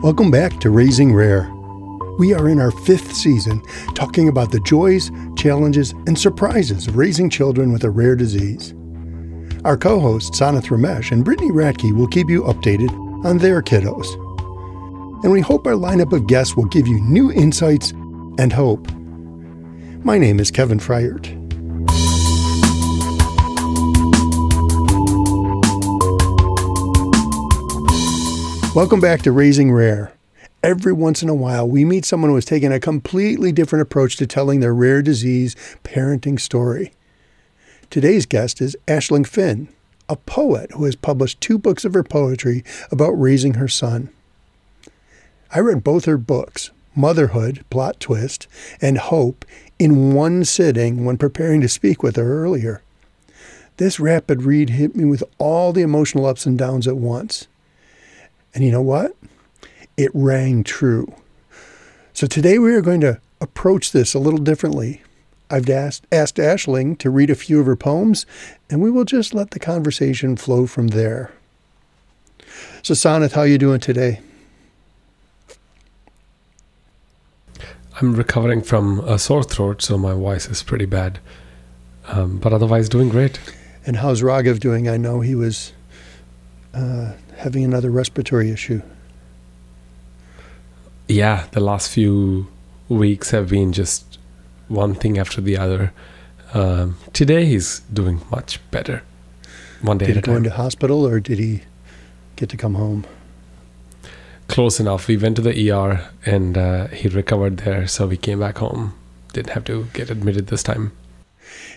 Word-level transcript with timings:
Welcome 0.00 0.30
back 0.30 0.60
to 0.60 0.70
Raising 0.70 1.12
Rare. 1.12 1.52
We 2.20 2.32
are 2.32 2.48
in 2.48 2.60
our 2.60 2.70
fifth 2.70 3.16
season 3.16 3.60
talking 3.96 4.28
about 4.28 4.52
the 4.52 4.60
joys, 4.60 5.10
challenges, 5.36 5.90
and 6.06 6.16
surprises 6.16 6.86
of 6.86 6.96
raising 6.96 7.28
children 7.28 7.72
with 7.72 7.82
a 7.82 7.90
rare 7.90 8.14
disease. 8.14 8.74
Our 9.64 9.76
co 9.76 9.98
hosts, 9.98 10.38
Sanath 10.38 10.68
Ramesh 10.68 11.10
and 11.10 11.24
Brittany 11.24 11.50
Ratke, 11.50 11.92
will 11.96 12.06
keep 12.06 12.30
you 12.30 12.44
updated 12.44 12.92
on 13.24 13.38
their 13.38 13.60
kiddos. 13.60 14.06
And 15.24 15.32
we 15.32 15.40
hope 15.40 15.66
our 15.66 15.72
lineup 15.72 16.12
of 16.12 16.28
guests 16.28 16.54
will 16.54 16.66
give 16.66 16.86
you 16.86 17.00
new 17.00 17.32
insights 17.32 17.90
and 18.38 18.52
hope. 18.52 18.88
My 20.04 20.16
name 20.16 20.38
is 20.38 20.52
Kevin 20.52 20.78
Fryert. 20.78 21.37
Welcome 28.78 29.00
back 29.00 29.22
to 29.22 29.32
Raising 29.32 29.72
Rare. 29.72 30.12
Every 30.62 30.92
once 30.92 31.20
in 31.20 31.28
a 31.28 31.34
while, 31.34 31.68
we 31.68 31.84
meet 31.84 32.04
someone 32.04 32.30
who 32.30 32.36
has 32.36 32.44
taken 32.44 32.70
a 32.70 32.78
completely 32.78 33.50
different 33.50 33.82
approach 33.82 34.14
to 34.18 34.26
telling 34.28 34.60
their 34.60 34.72
rare 34.72 35.02
disease 35.02 35.56
parenting 35.82 36.38
story. 36.38 36.92
Today's 37.90 38.24
guest 38.24 38.60
is 38.60 38.76
Aisling 38.86 39.26
Finn, 39.26 39.66
a 40.08 40.14
poet 40.14 40.70
who 40.70 40.84
has 40.84 40.94
published 40.94 41.40
two 41.40 41.58
books 41.58 41.84
of 41.84 41.92
her 41.92 42.04
poetry 42.04 42.62
about 42.92 43.20
raising 43.20 43.54
her 43.54 43.66
son. 43.66 44.10
I 45.52 45.58
read 45.58 45.82
both 45.82 46.04
her 46.04 46.16
books, 46.16 46.70
Motherhood, 46.94 47.64
Plot 47.70 47.98
Twist, 47.98 48.46
and 48.80 48.96
Hope, 48.96 49.44
in 49.80 50.14
one 50.14 50.44
sitting 50.44 51.04
when 51.04 51.18
preparing 51.18 51.60
to 51.62 51.68
speak 51.68 52.04
with 52.04 52.14
her 52.14 52.44
earlier. 52.44 52.82
This 53.78 53.98
rapid 53.98 54.44
read 54.44 54.70
hit 54.70 54.94
me 54.94 55.04
with 55.04 55.24
all 55.38 55.72
the 55.72 55.82
emotional 55.82 56.26
ups 56.26 56.46
and 56.46 56.56
downs 56.56 56.86
at 56.86 56.96
once. 56.96 57.48
And 58.58 58.66
you 58.66 58.72
know 58.72 58.82
what? 58.82 59.14
It 59.96 60.10
rang 60.12 60.64
true. 60.64 61.14
So 62.12 62.26
today 62.26 62.58
we 62.58 62.74
are 62.74 62.80
going 62.80 63.00
to 63.02 63.20
approach 63.40 63.92
this 63.92 64.14
a 64.14 64.18
little 64.18 64.40
differently. 64.40 65.00
I've 65.48 65.70
asked, 65.70 66.08
asked 66.10 66.38
Aisling 66.38 66.98
to 66.98 67.08
read 67.08 67.30
a 67.30 67.36
few 67.36 67.60
of 67.60 67.66
her 67.66 67.76
poems, 67.76 68.26
and 68.68 68.82
we 68.82 68.90
will 68.90 69.04
just 69.04 69.32
let 69.32 69.52
the 69.52 69.60
conversation 69.60 70.36
flow 70.36 70.66
from 70.66 70.88
there. 70.88 71.30
So, 72.82 72.94
Sanath, 72.94 73.34
how 73.34 73.42
are 73.42 73.46
you 73.46 73.58
doing 73.58 73.78
today? 73.78 74.22
I'm 78.00 78.16
recovering 78.16 78.60
from 78.60 78.98
a 79.06 79.20
sore 79.20 79.44
throat, 79.44 79.82
so 79.82 79.96
my 79.96 80.14
voice 80.14 80.48
is 80.48 80.64
pretty 80.64 80.86
bad. 80.86 81.20
Um, 82.08 82.38
but 82.38 82.52
otherwise, 82.52 82.88
doing 82.88 83.08
great. 83.08 83.38
And 83.86 83.98
how's 83.98 84.20
Raghav 84.20 84.58
doing? 84.58 84.88
I 84.88 84.96
know 84.96 85.20
he 85.20 85.36
was 85.36 85.72
uh, 86.74 87.12
having 87.38 87.64
another 87.64 87.90
respiratory 87.90 88.50
issue. 88.50 88.82
Yeah, 91.06 91.46
the 91.52 91.60
last 91.60 91.90
few 91.90 92.48
weeks 92.88 93.30
have 93.30 93.48
been 93.48 93.72
just 93.72 94.18
one 94.68 94.94
thing 94.94 95.18
after 95.18 95.40
the 95.40 95.56
other. 95.56 95.92
Um, 96.52 96.96
today 97.12 97.46
he's 97.46 97.80
doing 97.92 98.20
much 98.30 98.60
better. 98.70 99.02
One 99.80 99.98
day 99.98 100.06
did 100.06 100.16
he 100.16 100.22
go 100.22 100.36
into 100.36 100.50
hospital 100.50 101.06
or 101.06 101.20
did 101.20 101.38
he 101.38 101.62
get 102.36 102.48
to 102.50 102.56
come 102.56 102.74
home? 102.74 103.06
Close 104.48 104.80
enough. 104.80 105.08
We 105.08 105.16
went 105.16 105.36
to 105.36 105.42
the 105.42 105.70
ER 105.70 106.10
and 106.26 106.58
uh, 106.58 106.86
he 106.88 107.08
recovered 107.08 107.58
there, 107.58 107.86
so 107.86 108.06
we 108.06 108.16
came 108.16 108.40
back 108.40 108.58
home. 108.58 108.94
Didn't 109.32 109.50
have 109.50 109.64
to 109.64 109.86
get 109.92 110.10
admitted 110.10 110.48
this 110.48 110.62
time. 110.62 110.92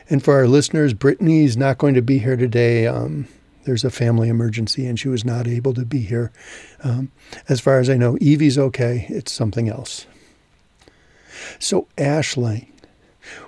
And 0.09 0.23
for 0.23 0.35
our 0.35 0.47
listeners, 0.47 0.93
Brittany's 0.93 1.55
not 1.55 1.77
going 1.77 1.93
to 1.93 2.01
be 2.01 2.17
here 2.17 2.35
today. 2.35 2.87
Um, 2.87 3.27
there's 3.63 3.83
a 3.83 3.89
family 3.89 4.29
emergency 4.29 4.85
and 4.85 4.99
she 4.99 5.09
was 5.09 5.23
not 5.23 5.47
able 5.47 5.73
to 5.73 5.85
be 5.85 5.99
here. 5.99 6.31
Um, 6.83 7.11
as 7.49 7.59
far 7.59 7.79
as 7.79 7.89
I 7.89 7.97
know, 7.97 8.17
Evie's 8.17 8.57
okay. 8.57 9.05
It's 9.09 9.31
something 9.31 9.69
else. 9.69 10.05
So, 11.59 11.87
Aisling, 11.97 12.67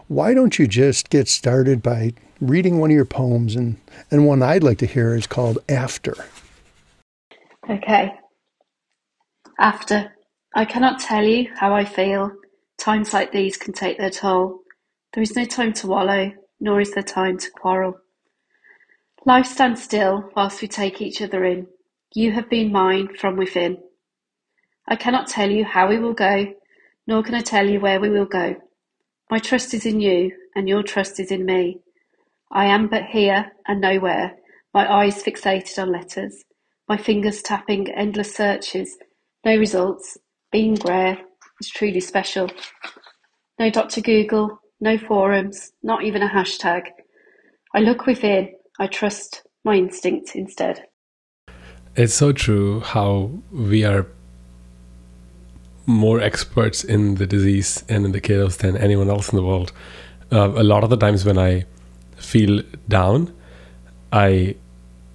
why 0.08 0.34
don't 0.34 0.58
you 0.58 0.68
just 0.68 1.10
get 1.10 1.28
started 1.28 1.82
by 1.82 2.14
reading 2.40 2.80
one 2.80 2.92
of 2.92 2.96
your 2.96 3.06
poems? 3.06 3.56
And, 3.56 3.80
and 4.12 4.26
one 4.26 4.42
I'd 4.42 4.64
like 4.64 4.78
to 4.80 4.86
hear 4.86 5.16
is 5.16 5.28
called 5.28 5.60
After. 5.70 6.14
Okay. 7.70 8.12
After. 9.60 10.14
I 10.56 10.66
cannot 10.66 11.00
tell 11.00 11.24
you 11.24 11.50
how 11.56 11.74
I 11.74 11.86
feel. 11.86 12.32
Times 12.78 13.14
like 13.14 13.32
these 13.32 13.58
can 13.58 13.74
take 13.74 13.98
their 13.98 14.10
toll. 14.10 14.60
There 15.14 15.24
is 15.24 15.36
no 15.36 15.46
time 15.46 15.74
to 15.74 15.88
wallow, 15.88 16.32
nor 16.60 16.82
is 16.82 16.94
there 16.94 17.04
time 17.04 17.38
to 17.38 17.50
quarrel. 17.52 17.96
Life 19.26 19.46
stands 19.46 19.82
still 19.82 20.30
whilst 20.36 20.62
we 20.62 20.68
take 20.68 21.02
each 21.02 21.22
other 21.22 21.46
in. 21.46 21.68
You 22.14 22.34
have 22.34 22.50
been 22.50 22.74
mine 22.74 23.16
from 23.18 23.38
within. 23.38 23.78
I 24.86 24.98
cannot 24.98 25.28
tell 25.28 25.50
you 25.50 25.64
how 25.64 25.88
we 25.88 25.98
will 25.98 26.14
go, 26.14 26.54
nor 27.08 27.24
can 27.24 27.34
I 27.34 27.42
tell 27.42 27.70
you 27.70 27.80
where 27.80 28.02
we 28.02 28.10
will 28.10 28.26
go. 28.26 28.58
My 29.32 29.40
trust 29.40 29.74
is 29.74 29.86
in 29.86 30.02
you, 30.02 30.34
and 30.56 30.68
your 30.68 30.84
trust 30.84 31.22
is 31.22 31.32
in 31.32 31.46
me. 31.46 31.80
I 32.52 32.66
am 32.66 32.90
but 32.90 33.06
here 33.06 33.54
and 33.66 33.80
nowhere, 33.80 34.36
my 34.74 34.92
eyes 34.92 35.24
fixated 35.24 35.82
on 35.82 35.92
letters, 35.92 36.44
my 36.90 36.98
fingers 36.98 37.42
tapping 37.42 37.90
endless 37.92 38.36
searches, 38.36 38.98
no 39.46 39.56
results. 39.56 40.18
Being 40.52 40.76
rare 40.86 41.18
is 41.62 41.70
truly 41.70 42.02
special. 42.02 42.50
No 43.58 43.70
Dr. 43.70 44.02
Google, 44.02 44.60
no 44.82 44.98
forums, 44.98 45.72
not 45.82 46.04
even 46.04 46.22
a 46.22 46.28
hashtag. 46.30 46.88
I 47.74 47.80
look 47.80 48.06
within, 48.06 48.50
I 48.84 48.88
trust 48.88 49.44
my 49.64 49.76
instinct 49.76 50.36
instead. 50.36 50.84
It's 51.96 52.14
so 52.14 52.34
true 52.34 52.82
how 52.82 53.32
we 53.50 53.86
are 53.86 54.06
more 55.86 56.20
experts 56.20 56.84
in 56.84 57.16
the 57.16 57.26
disease 57.26 57.86
and 57.88 58.04
in 58.04 58.12
the 58.12 58.20
kiddos 58.20 58.58
than 58.58 58.76
anyone 58.76 59.10
else 59.10 59.30
in 59.30 59.38
the 59.38 59.44
world. 59.44 59.72
Uh, 60.34 60.50
a 60.50 60.64
lot 60.64 60.84
of 60.84 60.90
the 60.90 60.98
times 60.98 61.24
when 61.24 61.38
I 61.38 61.64
feel 62.18 62.62
down, 62.90 63.34
I 64.12 64.58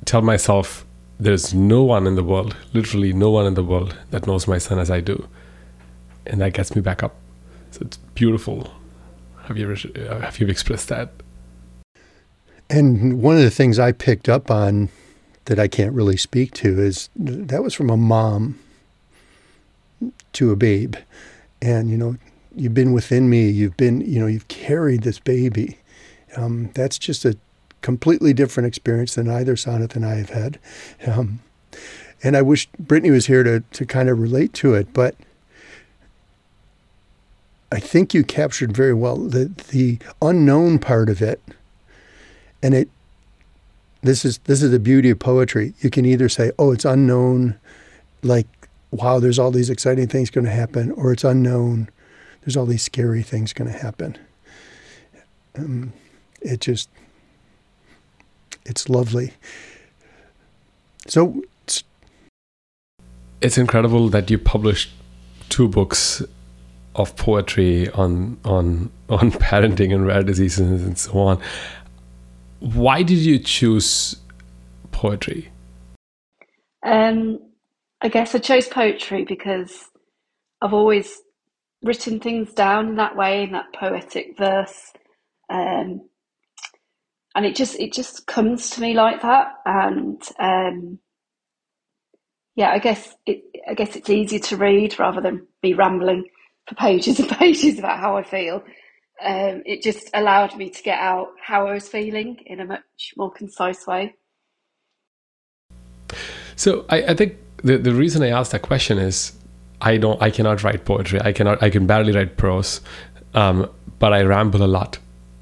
tell 0.06 0.22
myself 0.22 0.86
there's 1.20 1.52
no 1.52 1.82
one 1.82 2.06
in 2.06 2.14
the 2.14 2.24
world, 2.24 2.56
literally 2.72 3.12
no 3.12 3.28
one 3.28 3.44
in 3.44 3.52
the 3.52 3.64
world 3.64 3.98
that 4.12 4.26
knows 4.26 4.48
my 4.48 4.56
son 4.56 4.78
as 4.78 4.90
I 4.90 5.00
do. 5.00 5.28
And 6.24 6.40
that 6.40 6.54
gets 6.54 6.74
me 6.74 6.80
back 6.80 7.02
up. 7.02 7.16
So 7.72 7.80
it's 7.82 7.98
beautiful. 8.14 8.72
Have 9.42 9.58
you 9.58 9.70
ever, 9.70 10.08
uh, 10.08 10.20
have 10.20 10.40
you 10.40 10.46
expressed 10.46 10.88
that? 10.88 11.12
And 12.70 13.22
one 13.22 13.36
of 13.36 13.42
the 13.42 13.50
things 13.50 13.78
I 13.78 13.92
picked 13.92 14.28
up 14.28 14.50
on 14.50 14.90
that 15.46 15.58
I 15.58 15.68
can't 15.68 15.94
really 15.94 16.16
speak 16.16 16.52
to 16.54 16.78
is 16.80 17.08
that 17.16 17.62
was 17.62 17.72
from 17.72 17.88
a 17.88 17.96
mom 17.96 18.58
to 20.34 20.50
a 20.50 20.56
babe. 20.56 20.96
And, 21.62 21.90
you 21.90 21.96
know, 21.96 22.16
you've 22.54 22.74
been 22.74 22.92
within 22.92 23.30
me, 23.30 23.48
you've 23.48 23.76
been, 23.76 24.02
you 24.02 24.20
know, 24.20 24.26
you've 24.26 24.48
carried 24.48 25.02
this 25.02 25.18
baby. 25.18 25.78
Um, 26.36 26.70
that's 26.74 26.98
just 26.98 27.24
a 27.24 27.36
completely 27.80 28.34
different 28.34 28.66
experience 28.66 29.14
than 29.14 29.30
either 29.30 29.54
Sanath 29.54 29.96
and 29.96 30.04
I 30.04 30.16
have 30.16 30.30
had. 30.30 30.58
Um, 31.06 31.40
and 32.22 32.36
I 32.36 32.42
wish 32.42 32.68
Brittany 32.78 33.10
was 33.10 33.26
here 33.26 33.42
to, 33.44 33.60
to 33.60 33.86
kind 33.86 34.08
of 34.08 34.18
relate 34.18 34.52
to 34.54 34.74
it, 34.74 34.92
but 34.92 35.14
I 37.70 37.80
think 37.80 38.12
you 38.12 38.24
captured 38.24 38.76
very 38.76 38.94
well 38.94 39.16
the, 39.16 39.50
the 39.68 39.98
unknown 40.20 40.78
part 40.78 41.08
of 41.08 41.22
it. 41.22 41.40
And 42.62 42.74
it, 42.74 42.90
this 44.02 44.24
is 44.24 44.38
this 44.38 44.62
is 44.62 44.70
the 44.70 44.78
beauty 44.78 45.10
of 45.10 45.18
poetry. 45.18 45.74
You 45.80 45.90
can 45.90 46.04
either 46.04 46.28
say, 46.28 46.52
"Oh, 46.58 46.72
it's 46.72 46.84
unknown," 46.84 47.58
like, 48.22 48.46
"Wow, 48.90 49.18
there's 49.18 49.38
all 49.38 49.50
these 49.50 49.70
exciting 49.70 50.08
things 50.08 50.30
going 50.30 50.44
to 50.44 50.50
happen," 50.50 50.92
or 50.92 51.12
it's 51.12 51.24
unknown. 51.24 51.88
There's 52.42 52.56
all 52.56 52.66
these 52.66 52.82
scary 52.82 53.22
things 53.22 53.52
going 53.52 53.70
to 53.70 53.78
happen. 53.78 54.18
Um, 55.56 55.92
it 56.40 56.60
just, 56.60 56.88
it's 58.64 58.88
lovely. 58.88 59.32
So, 61.06 61.42
it's, 61.64 61.84
It's 63.40 63.58
incredible 63.58 64.08
that 64.10 64.30
you 64.30 64.38
published 64.38 64.90
two 65.48 65.68
books 65.68 66.22
of 66.94 67.16
poetry 67.16 67.88
on 67.90 68.38
on 68.44 68.90
on 69.08 69.30
parenting 69.48 69.94
and 69.94 70.06
rare 70.06 70.22
diseases 70.22 70.84
and 70.84 70.98
so 70.98 71.18
on. 71.18 71.40
Why 72.60 73.02
did 73.02 73.18
you 73.18 73.38
choose 73.38 74.16
poetry? 74.90 75.50
Um, 76.84 77.38
I 78.00 78.08
guess 78.08 78.34
I 78.34 78.38
chose 78.38 78.68
poetry 78.68 79.24
because 79.24 79.84
I've 80.60 80.72
always 80.72 81.20
written 81.82 82.18
things 82.20 82.52
down 82.52 82.88
in 82.88 82.96
that 82.96 83.16
way, 83.16 83.44
in 83.44 83.52
that 83.52 83.72
poetic 83.72 84.36
verse, 84.36 84.92
um, 85.50 86.08
and 87.34 87.46
it 87.46 87.54
just 87.54 87.78
it 87.78 87.92
just 87.92 88.26
comes 88.26 88.70
to 88.70 88.80
me 88.80 88.94
like 88.94 89.22
that. 89.22 89.54
And 89.64 90.20
um, 90.40 90.98
yeah, 92.56 92.70
I 92.70 92.78
guess 92.80 93.14
it 93.26 93.42
I 93.68 93.74
guess 93.74 93.94
it's 93.94 94.10
easier 94.10 94.40
to 94.40 94.56
read 94.56 94.98
rather 94.98 95.20
than 95.20 95.46
be 95.62 95.74
rambling 95.74 96.24
for 96.68 96.74
pages 96.74 97.20
and 97.20 97.28
pages 97.38 97.78
about 97.78 98.00
how 98.00 98.16
I 98.16 98.24
feel. 98.24 98.64
Um, 99.24 99.62
it 99.66 99.82
just 99.82 100.10
allowed 100.14 100.56
me 100.56 100.70
to 100.70 100.82
get 100.82 100.98
out 100.98 101.28
how 101.42 101.66
I 101.66 101.74
was 101.74 101.88
feeling 101.88 102.38
in 102.46 102.60
a 102.60 102.64
much 102.64 103.14
more 103.16 103.30
concise 103.30 103.86
way. 103.86 104.14
So 106.56 106.84
I, 106.88 107.02
I 107.02 107.14
think 107.14 107.36
the 107.62 107.78
the 107.78 107.94
reason 107.94 108.22
I 108.22 108.28
asked 108.28 108.52
that 108.52 108.62
question 108.62 108.98
is 108.98 109.32
I 109.80 109.96
don't 109.96 110.20
I 110.22 110.30
cannot 110.30 110.62
write 110.62 110.84
poetry. 110.84 111.20
I 111.20 111.32
cannot 111.32 111.62
I 111.62 111.70
can 111.70 111.86
barely 111.86 112.12
write 112.12 112.36
prose. 112.36 112.80
Um, 113.34 113.68
but 113.98 114.12
I 114.12 114.22
ramble 114.22 114.62
a 114.62 114.66
lot. 114.66 114.98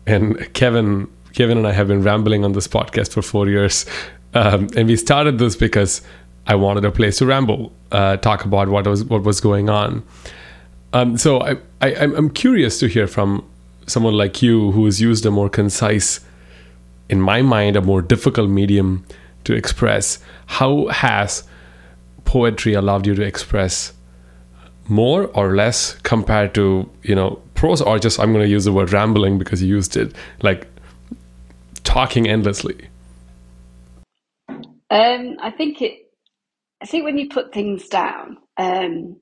And 0.07 0.53
Kevin 0.55 1.09
Kevin 1.35 1.59
and 1.59 1.67
I 1.67 1.73
have 1.73 1.89
been 1.89 2.03
rambling 2.03 2.45
on 2.45 2.53
this 2.53 2.69
podcast 2.69 3.13
for 3.13 3.23
four 3.23 3.49
years. 3.49 3.85
Um, 4.35 4.69
and 4.77 4.89
we 4.89 4.97
started 4.97 5.39
this 5.39 5.57
because 5.57 6.03
I 6.47 6.55
wanted 6.55 6.85
a 6.85 6.91
place 6.91 7.19
to 7.19 7.27
ramble, 7.27 7.73
uh, 7.93 8.17
talk 8.19 8.45
about 8.45 8.69
what 8.69 8.87
was 8.87 9.05
what 9.05 9.23
was 9.23 9.41
going 9.41 9.69
on. 9.69 10.03
Um, 10.93 11.19
so 11.19 11.41
I, 11.41 11.57
I 11.81 11.95
I'm 11.97 12.31
curious 12.31 12.79
to 12.81 12.87
hear 12.87 13.07
from 13.07 13.45
someone 13.87 14.15
like 14.15 14.43
you 14.43 14.73
who 14.73 14.85
has 14.85 15.01
used 15.01 15.25
a 15.27 15.31
more 15.31 15.49
concise, 15.49 16.21
in 17.09 17.21
my 17.21 17.43
mind, 17.43 17.77
a 17.77 17.83
more 17.83 18.03
difficult 18.03 18.51
medium 18.51 19.05
to 19.45 19.55
express. 19.55 20.19
How 20.47 20.87
has 20.89 21.45
poetry 22.25 22.75
allowed 22.75 23.07
you 23.07 23.15
to 23.15 23.23
express 23.23 23.93
more 24.89 25.27
or 25.29 25.55
less 25.55 25.95
compared 26.03 26.55
to 26.55 26.89
you 27.03 27.15
know 27.15 27.41
prose 27.55 27.81
or 27.81 27.99
just 27.99 28.21
i'm 28.21 28.33
going 28.33 28.45
to 28.45 28.49
use 28.49 28.65
the 28.65 28.73
word 28.73 28.93
rambling 28.93 29.39
because 29.39 29.63
you 29.63 29.69
used 29.69 29.97
it 29.97 30.15
like 30.43 30.69
talking 31.83 32.29
endlessly 32.29 32.89
um 34.91 35.37
i 35.41 35.51
think 35.57 35.83
it 35.83 36.11
i 36.83 36.87
think 36.87 37.05
when 37.05 37.19
you 37.19 37.29
put 37.29 37.53
things 37.53 37.89
down 37.89 38.37
um 38.59 39.17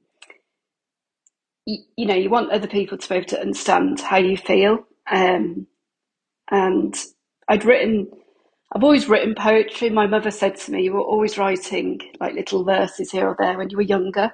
you, 1.67 1.79
you 1.97 2.07
know 2.07 2.15
you 2.15 2.31
want 2.31 2.51
other 2.51 2.69
people 2.69 2.99
to 2.99 3.09
be 3.09 3.17
able 3.17 3.27
to 3.27 3.41
understand 3.41 4.01
how 4.01 4.17
you 4.17 4.37
feel 4.37 4.85
um 5.11 5.67
and 6.51 7.05
i'd 7.49 7.65
written 7.65 8.07
i've 8.75 8.85
always 8.85 9.09
written 9.09 9.35
poetry 9.35 9.91
my 9.91 10.07
mother 10.07 10.31
said 10.31 10.57
to 10.57 10.71
me 10.73 10.83
you 10.83 10.93
were 10.93 11.01
always 11.01 11.39
writing 11.39 12.01
like 12.21 12.35
little 12.35 12.65
verses 12.65 13.11
here 13.11 13.29
or 13.29 13.37
there 13.39 13.57
when 13.57 13.71
you 13.71 13.77
were 13.77 13.83
younger 13.83 14.33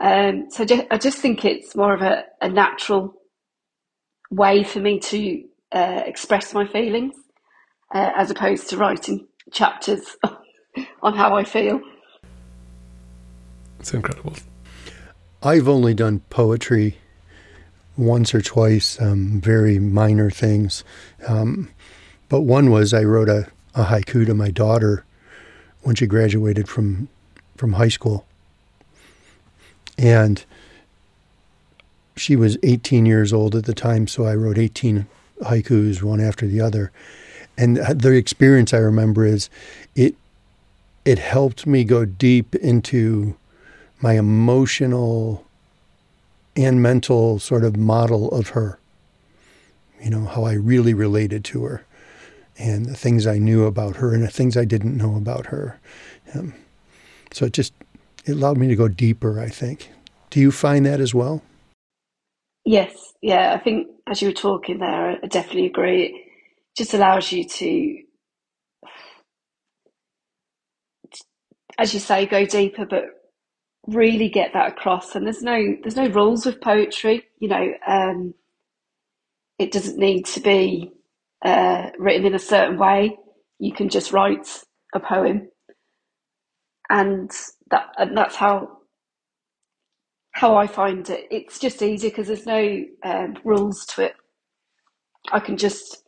um, 0.00 0.46
so 0.50 0.64
just, 0.64 0.86
I 0.90 0.98
just 0.98 1.18
think 1.18 1.44
it's 1.44 1.74
more 1.74 1.92
of 1.92 2.02
a, 2.02 2.24
a 2.40 2.48
natural 2.48 3.14
way 4.30 4.62
for 4.62 4.80
me 4.80 5.00
to 5.00 5.44
uh, 5.72 6.02
express 6.06 6.54
my 6.54 6.66
feelings 6.66 7.14
uh, 7.92 8.12
as 8.16 8.30
opposed 8.30 8.70
to 8.70 8.76
writing 8.76 9.26
chapters 9.50 10.16
on 11.02 11.14
how 11.14 11.34
I 11.36 11.44
feel. 11.44 11.80
It's 13.80 13.92
incredible. 13.92 14.34
I've 15.42 15.68
only 15.68 15.94
done 15.94 16.20
poetry 16.30 16.98
once 17.96 18.34
or 18.34 18.40
twice, 18.40 19.00
um, 19.00 19.40
very 19.40 19.78
minor 19.78 20.30
things. 20.30 20.82
Um, 21.26 21.70
but 22.28 22.42
one 22.42 22.70
was 22.70 22.92
I 22.92 23.04
wrote 23.04 23.28
a, 23.28 23.48
a 23.74 23.84
haiku 23.84 24.26
to 24.26 24.34
my 24.34 24.50
daughter 24.50 25.04
when 25.82 25.94
she 25.94 26.06
graduated 26.06 26.68
from 26.68 27.08
from 27.56 27.74
high 27.74 27.88
school. 27.88 28.24
And 29.96 30.44
she 32.16 32.36
was 32.36 32.56
18 32.62 33.06
years 33.06 33.32
old 33.32 33.56
at 33.56 33.64
the 33.64 33.74
time, 33.74 34.06
so 34.06 34.24
I 34.24 34.34
wrote 34.34 34.58
18 34.58 35.06
haikus, 35.42 36.02
one 36.02 36.20
after 36.20 36.46
the 36.46 36.60
other. 36.60 36.92
And 37.56 37.76
the 37.76 38.12
experience 38.12 38.72
I 38.72 38.78
remember 38.78 39.24
is 39.24 39.50
it 39.94 40.14
it 41.04 41.18
helped 41.18 41.66
me 41.66 41.84
go 41.84 42.04
deep 42.04 42.54
into 42.56 43.36
my 44.00 44.14
emotional 44.14 45.44
and 46.56 46.82
mental 46.82 47.38
sort 47.38 47.64
of 47.64 47.76
model 47.76 48.30
of 48.30 48.50
her. 48.50 48.78
You 50.02 50.10
know, 50.10 50.24
how 50.24 50.44
I 50.44 50.52
really 50.54 50.94
related 50.94 51.44
to 51.46 51.64
her 51.64 51.84
and 52.58 52.86
the 52.86 52.96
things 52.96 53.26
I 53.26 53.38
knew 53.38 53.64
about 53.64 53.96
her 53.96 54.14
and 54.14 54.22
the 54.22 54.30
things 54.30 54.56
I 54.56 54.64
didn't 54.64 54.96
know 54.96 55.16
about 55.16 55.46
her. 55.46 55.78
Um, 56.34 56.54
so 57.32 57.46
it 57.46 57.52
just 57.52 57.72
it 58.24 58.32
allowed 58.32 58.58
me 58.58 58.68
to 58.68 58.76
go 58.76 58.88
deeper, 58.88 59.40
I 59.40 59.48
think. 59.48 59.90
Do 60.30 60.40
you 60.40 60.50
find 60.52 60.84
that 60.86 61.00
as 61.00 61.14
well? 61.14 61.42
Yes, 62.64 63.14
yeah. 63.22 63.54
I 63.54 63.58
think 63.58 63.88
as 64.06 64.20
you 64.20 64.28
were 64.28 64.34
talking 64.34 64.78
there, 64.78 65.18
I 65.22 65.26
definitely 65.26 65.66
agree. 65.66 66.04
It 66.06 66.12
just 66.76 66.94
allows 66.94 67.32
you 67.32 67.44
to, 67.44 67.98
as 71.78 71.94
you 71.94 72.00
say, 72.00 72.26
go 72.26 72.44
deeper, 72.44 72.86
but 72.86 73.04
really 73.86 74.28
get 74.28 74.52
that 74.52 74.72
across. 74.72 75.14
And 75.14 75.26
there's 75.26 75.42
no 75.42 75.76
there's 75.82 75.96
no 75.96 76.08
rules 76.08 76.46
with 76.46 76.60
poetry. 76.60 77.24
You 77.38 77.48
know, 77.48 77.72
um, 77.86 78.34
it 79.58 79.72
doesn't 79.72 79.98
need 79.98 80.26
to 80.26 80.40
be 80.40 80.92
uh, 81.44 81.90
written 81.98 82.26
in 82.26 82.34
a 82.34 82.40
certain 82.40 82.78
way. 82.78 83.16
You 83.58 83.72
can 83.72 83.88
just 83.88 84.12
write 84.12 84.48
a 84.94 85.00
poem 85.00 85.48
and 86.90 87.30
that 87.70 87.88
and 87.98 88.16
that's 88.16 88.36
how 88.36 88.78
how 90.32 90.56
I 90.56 90.66
find 90.66 91.08
it. 91.10 91.26
It's 91.30 91.58
just 91.58 91.82
easy 91.82 92.08
because 92.08 92.28
there's 92.28 92.46
no 92.46 92.84
um, 93.02 93.36
rules 93.44 93.84
to 93.86 94.04
it. 94.04 94.14
I 95.32 95.40
can 95.40 95.56
just 95.56 96.04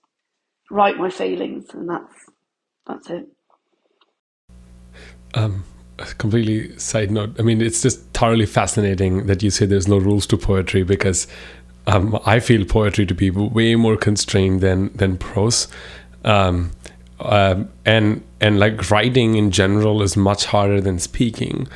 write 0.71 0.97
my 0.97 1.11
feelings, 1.11 1.67
and 1.73 1.89
that's 1.89 2.15
that's 2.87 3.11
it. 3.11 3.27
Um, 5.35 5.65
completely 6.19 6.76
side 6.79 7.11
note. 7.11 7.37
I 7.38 7.43
mean, 7.43 7.61
it's 7.61 7.82
just 7.82 8.00
thoroughly 8.12 8.47
fascinating 8.47 9.26
that 9.26 9.43
you 9.43 9.50
say 9.50 9.67
there's 9.67 9.88
no 9.88 9.99
rules 9.99 10.26
to 10.29 10.37
poetry 10.37 10.82
because 10.82 11.26
um, 11.87 12.19
I 12.26 12.41
feel 12.41 12.64
poetry 12.64 13.06
to 13.06 13.14
be 13.14 13.31
way 13.31 13.75
more 13.76 13.97
constrained 13.97 14.61
than 14.61 14.93
than 14.97 15.17
prose. 15.17 15.69
Um, 16.25 16.73
um, 17.20 17.70
and 17.85 18.23
and 18.41 18.58
like 18.58 18.91
writing 18.91 19.35
in 19.35 19.50
general 19.50 20.02
is 20.02 20.17
much 20.17 20.47
harder 20.47 20.81
than 20.81 20.99
speaking 20.99 21.69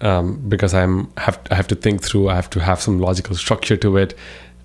um, 0.00 0.36
because 0.48 0.74
I'm 0.74 1.10
have 1.16 1.40
I 1.50 1.54
have 1.54 1.66
to 1.68 1.74
think 1.74 2.02
through. 2.02 2.28
I 2.28 2.34
have 2.34 2.50
to 2.50 2.60
have 2.60 2.80
some 2.80 2.98
logical 2.98 3.36
structure 3.36 3.76
to 3.78 3.96
it, 3.96 4.14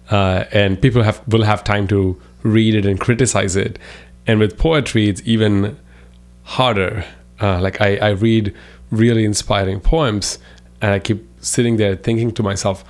uh, 0.10 0.46
and 0.52 0.82
people 0.82 1.04
have 1.04 1.22
will 1.28 1.44
have 1.44 1.64
time 1.64 1.88
to 1.88 2.20
read 2.44 2.76
it 2.76 2.86
and 2.86 3.00
criticize 3.00 3.56
it. 3.56 3.80
And 4.28 4.40
with 4.40 4.58
poetry, 4.58 5.10
it's 5.10 5.22
even 5.26 5.78
harder. 6.44 7.06
Uh, 7.40 7.60
like 7.60 7.82
I, 7.82 7.98
I 7.98 8.10
read 8.10 8.54
really 8.92 9.26
inspiring 9.26 9.80
poems, 9.80 10.38
and 10.82 10.92
I 10.92 11.00
keep 11.00 11.28
sitting 11.44 11.78
there 11.78 11.96
thinking 11.96 12.32
to 12.34 12.44
myself, 12.44 12.84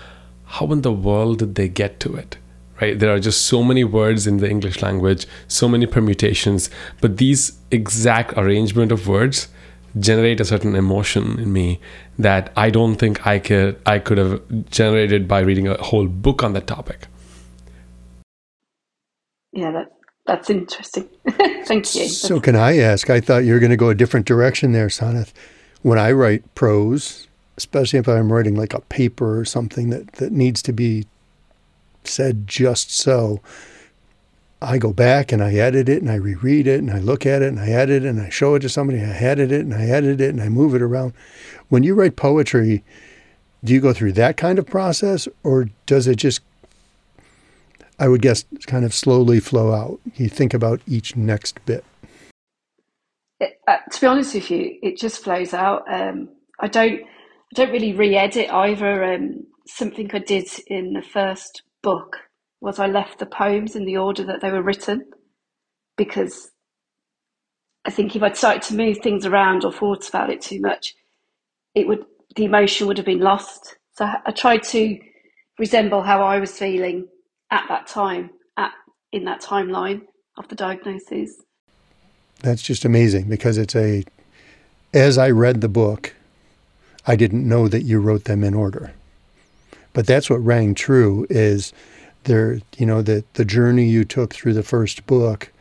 how 0.46 0.72
in 0.72 0.82
the 0.82 0.92
world 0.92 1.40
did 1.40 1.56
they 1.56 1.70
get 1.70 2.00
to 2.02 2.16
it? 2.16 2.38
right? 2.82 2.98
There 2.98 3.14
are 3.14 3.20
just 3.20 3.46
so 3.46 3.64
many 3.64 3.84
words 3.84 4.28
in 4.28 4.38
the 4.38 4.50
English 4.50 4.82
language, 4.82 5.28
so 5.48 5.70
many 5.70 5.86
permutations, 5.86 6.70
but 7.00 7.18
these 7.18 7.60
exact 7.70 8.34
arrangement 8.36 8.92
of 8.92 9.08
words 9.08 9.48
generate 10.00 10.40
a 10.40 10.46
certain 10.46 10.76
emotion 10.76 11.40
in 11.40 11.54
me 11.54 11.80
that 12.18 12.52
I 12.56 12.70
don't 12.70 12.96
think 12.96 13.26
I 13.28 13.40
could 13.40 13.80
I 13.86 14.00
could 14.00 14.18
have 14.18 14.42
generated 14.70 15.28
by 15.28 15.42
reading 15.42 15.68
a 15.68 15.82
whole 15.82 16.08
book 16.08 16.44
on 16.44 16.54
that 16.54 16.68
topic. 16.68 17.08
Yeah, 19.52 19.72
that 19.72 19.92
that's 20.26 20.50
interesting. 20.50 21.10
Thank 21.66 21.94
you. 21.94 22.08
So 22.08 22.40
can 22.40 22.56
I 22.56 22.78
ask? 22.78 23.10
I 23.10 23.20
thought 23.20 23.44
you 23.44 23.54
were 23.54 23.60
going 23.60 23.72
to 23.72 23.78
go 23.78 23.90
a 23.90 23.96
different 23.96 24.26
direction 24.26 24.72
there, 24.72 24.88
Sanath. 24.88 25.34
When 25.82 25.98
I 25.98 26.12
write 26.12 26.54
prose, 26.56 27.28
especially 27.58 28.00
if 28.00 28.08
I'm 28.08 28.32
writing 28.32 28.56
like 28.56 28.74
a 28.74 28.82
paper 28.82 29.40
or 29.40 29.46
something 29.46 29.90
that, 29.90 30.14
that 30.14 30.32
needs 30.32 30.62
to 30.64 30.74
be 30.74 31.06
said 32.04 32.48
just 32.48 32.92
so. 32.92 33.42
I 34.64 34.78
go 34.78 34.94
back 34.94 35.32
and 35.32 35.44
I 35.44 35.54
edit 35.54 35.90
it 35.90 36.02
and 36.02 36.12
I 36.12 36.16
reread 36.16 36.68
it 36.68 36.80
and 36.80 36.92
I 36.92 37.00
look 37.00 37.26
at 37.26 37.42
it 37.42 37.48
and 37.48 37.60
I 37.60 37.70
edit 37.70 38.04
it 38.04 38.10
and 38.10 38.22
I 38.22 38.30
show 38.30 38.56
it 38.56 38.60
to 38.60 38.70
somebody. 38.70 39.00
And 39.00 39.12
I 39.12 39.16
edit 39.16 39.52
it 39.52 39.62
and 39.62 39.74
I 39.74 39.86
edit 39.86 40.22
it 40.22 40.30
and 40.30 40.42
I 40.42 40.50
move 40.50 40.76
it 40.76 40.82
around. 40.82 41.14
When 41.70 41.84
you 41.84 41.96
write 41.96 42.16
poetry, 42.16 42.84
do 43.64 43.74
you 43.74 43.82
go 43.82 43.94
through 43.94 44.14
that 44.14 44.38
kind 44.38 44.60
of 44.60 44.68
process 44.68 45.28
or 45.44 45.70
does 45.86 46.08
it 46.08 46.16
just, 46.16 46.42
I 47.98 48.08
would 48.08 48.22
guess, 48.22 48.46
kind 48.68 48.86
of 48.86 48.94
slowly 48.94 49.40
flow 49.40 49.74
out? 49.74 50.00
You 50.16 50.30
think 50.30 50.54
about 50.54 50.82
each 50.88 51.16
next 51.16 51.64
bit. 51.66 51.84
It, 53.42 53.56
uh, 53.68 53.78
to 53.92 54.02
be 54.02 54.08
honest 54.08 54.36
with 54.36 54.52
you, 54.52 54.78
it 54.84 54.98
just 54.98 55.24
flows 55.24 55.54
out. 55.54 55.84
Um, 55.92 56.30
I 56.60 56.68
don't, 56.68 57.02
I 57.02 57.56
don't 57.56 57.72
really 57.72 57.94
re-edit 57.94 58.50
either. 58.54 59.04
Um, 59.04 59.48
something 59.68 60.10
I 60.14 60.20
did 60.20 60.48
in 60.68 60.94
the 60.94 61.02
first 61.02 61.64
book 61.84 62.18
was 62.62 62.80
I 62.80 62.88
left 62.88 63.20
the 63.20 63.26
poems 63.26 63.76
in 63.76 63.86
the 63.86 63.98
order 63.98 64.24
that 64.26 64.42
they 64.42 64.52
were 64.52 64.62
written 64.62 65.06
because 65.98 66.52
I 67.86 67.92
think 67.92 68.16
if 68.16 68.24
I'd 68.24 68.38
started 68.38 68.62
to 68.64 68.76
move 68.76 69.00
things 69.00 69.26
around 69.26 69.66
or 69.66 69.74
thought 69.74 70.08
about 70.08 70.30
it 70.30 70.42
too 70.42 70.62
much, 70.62 70.94
it 71.76 71.88
would 71.88 72.06
the 72.36 72.46
emotion 72.46 72.88
would 72.88 72.98
have 72.98 73.06
been 73.06 73.20
lost. 73.20 73.78
So 73.94 74.06
I 74.26 74.32
tried 74.32 74.64
to 74.66 74.98
resemble 75.60 76.04
how 76.04 76.24
I 76.24 76.40
was 76.40 76.58
feeling 76.58 77.08
at 77.52 77.66
that 77.70 77.88
time, 77.88 78.30
at 78.58 78.72
in 79.12 79.26
that 79.26 79.42
timeline 79.42 80.02
of 80.38 80.48
the 80.48 80.56
diagnosis. 80.56 81.36
That's 82.42 82.62
just 82.62 82.86
amazing 82.86 83.30
because 83.30 83.58
it's 83.58 83.76
a 83.76 84.04
as 84.94 85.18
I 85.18 85.30
read 85.30 85.62
the 85.62 85.70
book, 85.70 86.14
I 87.08 87.16
didn't 87.16 87.48
know 87.48 87.68
that 87.68 87.84
you 87.84 88.00
wrote 88.00 88.26
them 88.26 88.44
in 88.44 88.54
order. 88.54 88.94
But 89.94 90.08
that's 90.08 90.30
what 90.30 90.44
rang 90.44 90.74
true 90.74 91.26
is 91.30 91.74
there, 92.24 92.60
you 92.78 92.86
know, 92.86 93.02
that 93.02 93.34
the 93.34 93.46
journey 93.46 93.88
you 93.88 94.06
took 94.06 94.34
through 94.34 94.54
the 94.54 94.64
first 94.64 95.06
book 95.08 95.52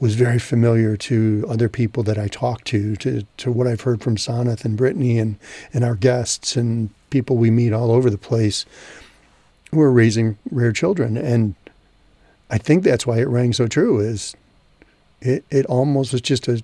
was 0.00 0.14
very 0.14 0.38
familiar 0.38 0.96
to 0.96 1.44
other 1.48 1.68
people 1.68 2.02
that 2.04 2.18
I 2.18 2.28
talked 2.28 2.66
to, 2.66 2.94
to, 2.96 3.22
to 3.38 3.50
what 3.50 3.66
I've 3.66 3.80
heard 3.80 4.00
from 4.00 4.16
Sanath 4.16 4.64
and 4.64 4.76
Brittany 4.76 5.18
and, 5.18 5.36
and 5.72 5.82
our 5.82 5.96
guests 5.96 6.54
and 6.56 6.90
people 7.10 7.36
we 7.36 7.50
meet 7.50 7.72
all 7.72 7.90
over 7.90 8.08
the 8.08 8.18
place 8.18 8.64
who 9.72 9.80
are 9.80 9.90
raising 9.90 10.38
rare 10.50 10.72
children. 10.72 11.16
And 11.16 11.54
I 12.48 12.58
think 12.58 12.84
that's 12.84 13.06
why 13.06 13.18
it 13.18 13.28
rang 13.28 13.52
so 13.52 13.66
true 13.66 13.98
is 13.98 14.36
it, 15.20 15.44
it 15.50 15.66
almost 15.66 16.12
was 16.12 16.20
just 16.20 16.48
a, 16.48 16.62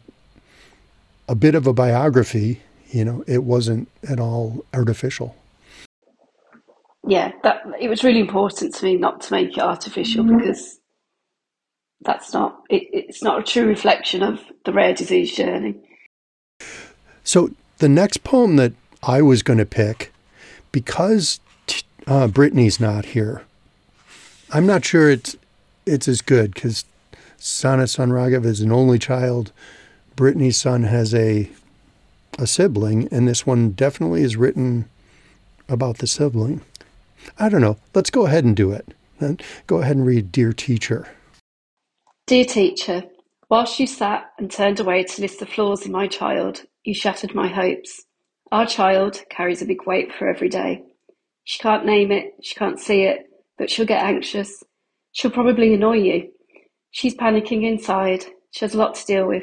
a 1.28 1.34
bit 1.34 1.54
of 1.54 1.66
a 1.66 1.72
biography. 1.72 2.60
You 2.90 3.04
know, 3.04 3.24
it 3.26 3.44
wasn't 3.44 3.88
at 4.08 4.20
all 4.20 4.64
artificial. 4.72 5.34
Yeah, 7.06 7.32
that 7.42 7.62
it 7.80 7.88
was 7.88 8.02
really 8.02 8.20
important 8.20 8.74
to 8.74 8.84
me 8.84 8.96
not 8.96 9.20
to 9.22 9.32
make 9.32 9.56
it 9.56 9.62
artificial 9.62 10.24
mm-hmm. 10.24 10.38
because 10.38 10.80
that's 12.00 12.32
not 12.32 12.62
it, 12.70 12.88
it's 12.92 13.22
not 13.22 13.40
a 13.40 13.42
true 13.42 13.66
reflection 13.66 14.22
of 14.22 14.40
the 14.64 14.72
rare 14.72 14.94
disease 14.94 15.34
journey. 15.34 15.74
So 17.24 17.50
the 17.78 17.88
next 17.88 18.24
poem 18.24 18.56
that 18.56 18.72
I 19.02 19.22
was 19.22 19.42
going 19.42 19.58
to 19.58 19.66
pick, 19.66 20.12
because 20.72 21.40
uh, 22.06 22.28
Brittany's 22.28 22.80
not 22.80 23.06
here, 23.06 23.42
I'm 24.50 24.66
not 24.66 24.84
sure 24.84 25.10
it's 25.10 25.36
it's 25.84 26.08
as 26.08 26.22
good 26.22 26.54
because 26.54 26.84
Sanath 27.38 27.90
Son 27.90 28.10
Raghav 28.10 28.44
is 28.44 28.60
an 28.60 28.72
only 28.72 28.98
child. 28.98 29.52
Brittany's 30.16 30.56
son 30.56 30.84
has 30.84 31.14
a 31.14 31.50
a 32.38 32.46
sibling, 32.46 33.08
and 33.12 33.28
this 33.28 33.46
one 33.46 33.70
definitely 33.70 34.22
is 34.22 34.36
written 34.36 34.88
about 35.68 35.98
the 35.98 36.06
sibling. 36.06 36.62
I 37.38 37.48
don't 37.48 37.60
know. 37.60 37.78
Let's 37.94 38.10
go 38.10 38.26
ahead 38.26 38.44
and 38.44 38.56
do 38.56 38.72
it. 38.72 38.92
Go 39.66 39.78
ahead 39.78 39.96
and 39.96 40.04
read 40.04 40.32
Dear 40.32 40.52
Teacher. 40.52 41.08
Dear 42.26 42.44
Teacher, 42.44 43.04
whilst 43.48 43.78
you 43.78 43.86
sat 43.86 44.30
and 44.38 44.50
turned 44.50 44.80
away 44.80 45.04
to 45.04 45.22
list 45.22 45.40
the 45.40 45.46
flaws 45.46 45.86
in 45.86 45.92
my 45.92 46.08
child, 46.08 46.62
you 46.82 46.92
shattered 46.94 47.34
my 47.34 47.48
hopes. 47.48 48.02
Our 48.50 48.66
child 48.66 49.22
carries 49.30 49.62
a 49.62 49.66
big 49.66 49.86
weight 49.86 50.12
for 50.12 50.28
every 50.28 50.48
day. 50.48 50.82
She 51.44 51.58
can't 51.58 51.86
name 51.86 52.10
it, 52.10 52.34
she 52.42 52.54
can't 52.54 52.80
see 52.80 53.02
it, 53.02 53.26
but 53.58 53.70
she'll 53.70 53.86
get 53.86 54.02
anxious. 54.02 54.62
She'll 55.12 55.30
probably 55.30 55.74
annoy 55.74 55.98
you. 55.98 56.30
She's 56.94 57.16
panicking 57.16 57.64
inside. 57.64 58.24
She 58.52 58.64
has 58.64 58.72
a 58.72 58.78
lot 58.78 58.94
to 58.94 59.04
deal 59.04 59.26
with. 59.26 59.42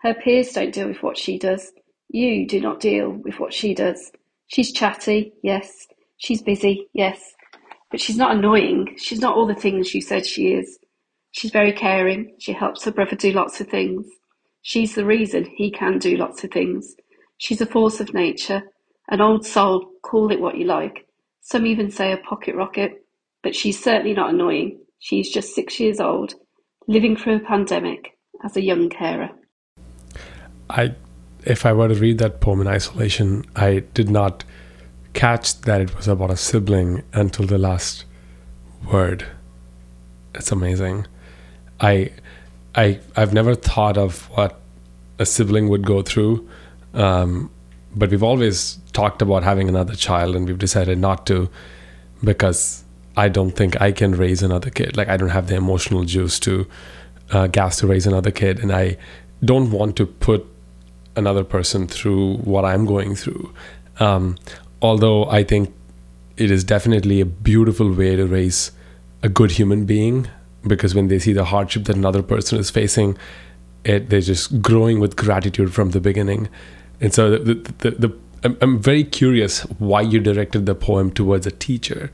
Her 0.00 0.14
peers 0.14 0.50
don't 0.50 0.74
deal 0.74 0.88
with 0.88 1.00
what 1.00 1.16
she 1.16 1.38
does. 1.38 1.70
You 2.08 2.44
do 2.44 2.60
not 2.60 2.80
deal 2.80 3.10
with 3.10 3.38
what 3.38 3.54
she 3.54 3.72
does. 3.72 4.10
She's 4.48 4.72
chatty, 4.72 5.32
yes. 5.44 5.86
She's 6.16 6.42
busy, 6.42 6.88
yes. 6.92 7.20
But 7.92 8.00
she's 8.00 8.16
not 8.16 8.34
annoying. 8.34 8.96
She's 8.98 9.20
not 9.20 9.36
all 9.36 9.46
the 9.46 9.54
things 9.54 9.94
you 9.94 10.02
said 10.02 10.26
she 10.26 10.48
is. 10.48 10.80
She's 11.30 11.52
very 11.52 11.72
caring. 11.72 12.34
She 12.40 12.52
helps 12.52 12.84
her 12.84 12.90
brother 12.90 13.14
do 13.14 13.30
lots 13.30 13.60
of 13.60 13.68
things. 13.68 14.04
She's 14.62 14.96
the 14.96 15.04
reason 15.04 15.44
he 15.54 15.70
can 15.70 15.98
do 15.98 16.16
lots 16.16 16.42
of 16.42 16.50
things. 16.50 16.96
She's 17.36 17.60
a 17.60 17.66
force 17.66 18.00
of 18.00 18.12
nature, 18.12 18.64
an 19.08 19.20
old 19.20 19.46
soul, 19.46 19.92
call 20.02 20.32
it 20.32 20.40
what 20.40 20.56
you 20.58 20.64
like. 20.64 21.06
Some 21.42 21.64
even 21.64 21.92
say 21.92 22.10
a 22.10 22.16
pocket 22.16 22.56
rocket, 22.56 23.04
but 23.44 23.54
she's 23.54 23.80
certainly 23.80 24.14
not 24.14 24.34
annoying. 24.34 24.80
She's 24.98 25.30
just 25.30 25.54
six 25.54 25.78
years 25.78 26.00
old, 26.00 26.34
living 26.88 27.16
through 27.16 27.36
a 27.36 27.40
pandemic 27.40 28.18
as 28.44 28.56
a 28.56 28.62
young 28.62 28.88
carer. 28.88 29.30
I, 30.70 30.94
if 31.44 31.64
I 31.64 31.72
were 31.72 31.88
to 31.88 31.94
read 31.94 32.18
that 32.18 32.40
poem 32.40 32.60
in 32.62 32.66
isolation, 32.66 33.44
I 33.54 33.84
did 33.94 34.10
not 34.10 34.42
catch 35.12 35.60
that 35.62 35.80
it 35.80 35.94
was 35.96 36.08
about 36.08 36.30
a 36.30 36.36
sibling 36.36 37.02
until 37.12 37.46
the 37.46 37.58
last 37.58 38.04
word. 38.90 39.24
It's 40.34 40.50
amazing. 40.50 41.06
I, 41.80 42.10
I, 42.74 43.00
I've 43.16 43.32
never 43.32 43.54
thought 43.54 43.98
of 43.98 44.28
what 44.30 44.60
a 45.18 45.26
sibling 45.26 45.68
would 45.68 45.86
go 45.86 46.02
through, 46.02 46.48
um, 46.94 47.50
but 47.94 48.10
we've 48.10 48.22
always 48.22 48.78
talked 48.92 49.20
about 49.22 49.42
having 49.42 49.68
another 49.68 49.94
child, 49.94 50.36
and 50.36 50.46
we've 50.46 50.58
decided 50.58 50.98
not 50.98 51.26
to 51.26 51.48
because 52.22 52.84
I 53.18 53.28
don't 53.28 53.50
think 53.50 53.80
I 53.80 53.90
can 53.90 54.12
raise 54.12 54.44
another 54.44 54.70
kid. 54.70 54.96
Like 54.96 55.08
I 55.08 55.16
don't 55.16 55.30
have 55.30 55.48
the 55.48 55.56
emotional 55.56 56.04
juice 56.04 56.38
to 56.40 56.68
uh, 57.32 57.48
gas 57.48 57.78
to 57.78 57.86
raise 57.88 58.06
another 58.06 58.30
kid, 58.30 58.60
and 58.60 58.72
I 58.72 58.96
don't 59.44 59.72
want 59.72 59.96
to 59.96 60.06
put 60.06 60.46
another 61.16 61.42
person 61.42 61.88
through 61.88 62.36
what 62.36 62.64
I'm 62.64 62.86
going 62.86 63.16
through. 63.16 63.52
Um, 63.98 64.36
although 64.80 65.28
I 65.28 65.42
think 65.42 65.74
it 66.36 66.52
is 66.52 66.62
definitely 66.62 67.20
a 67.20 67.26
beautiful 67.26 67.92
way 67.92 68.14
to 68.14 68.24
raise 68.24 68.70
a 69.24 69.28
good 69.28 69.50
human 69.50 69.84
being 69.84 70.28
because 70.64 70.94
when 70.94 71.08
they 71.08 71.18
see 71.18 71.32
the 71.32 71.46
hardship 71.46 71.84
that 71.84 71.96
another 71.96 72.22
person 72.22 72.56
is 72.58 72.70
facing, 72.70 73.18
it, 73.84 74.10
they're 74.10 74.20
just 74.20 74.62
growing 74.62 75.00
with 75.00 75.16
gratitude 75.16 75.74
from 75.74 75.90
the 75.90 76.00
beginning. 76.00 76.48
And 77.00 77.12
so 77.12 77.30
the, 77.30 77.38
the, 77.38 77.72
the, 77.78 77.90
the 77.90 78.18
I'm, 78.44 78.56
I'm 78.60 78.78
very 78.78 79.02
curious 79.02 79.62
why 79.78 80.02
you 80.02 80.20
directed 80.20 80.66
the 80.66 80.76
poem 80.76 81.10
towards 81.10 81.46
a 81.46 81.50
teacher 81.50 82.12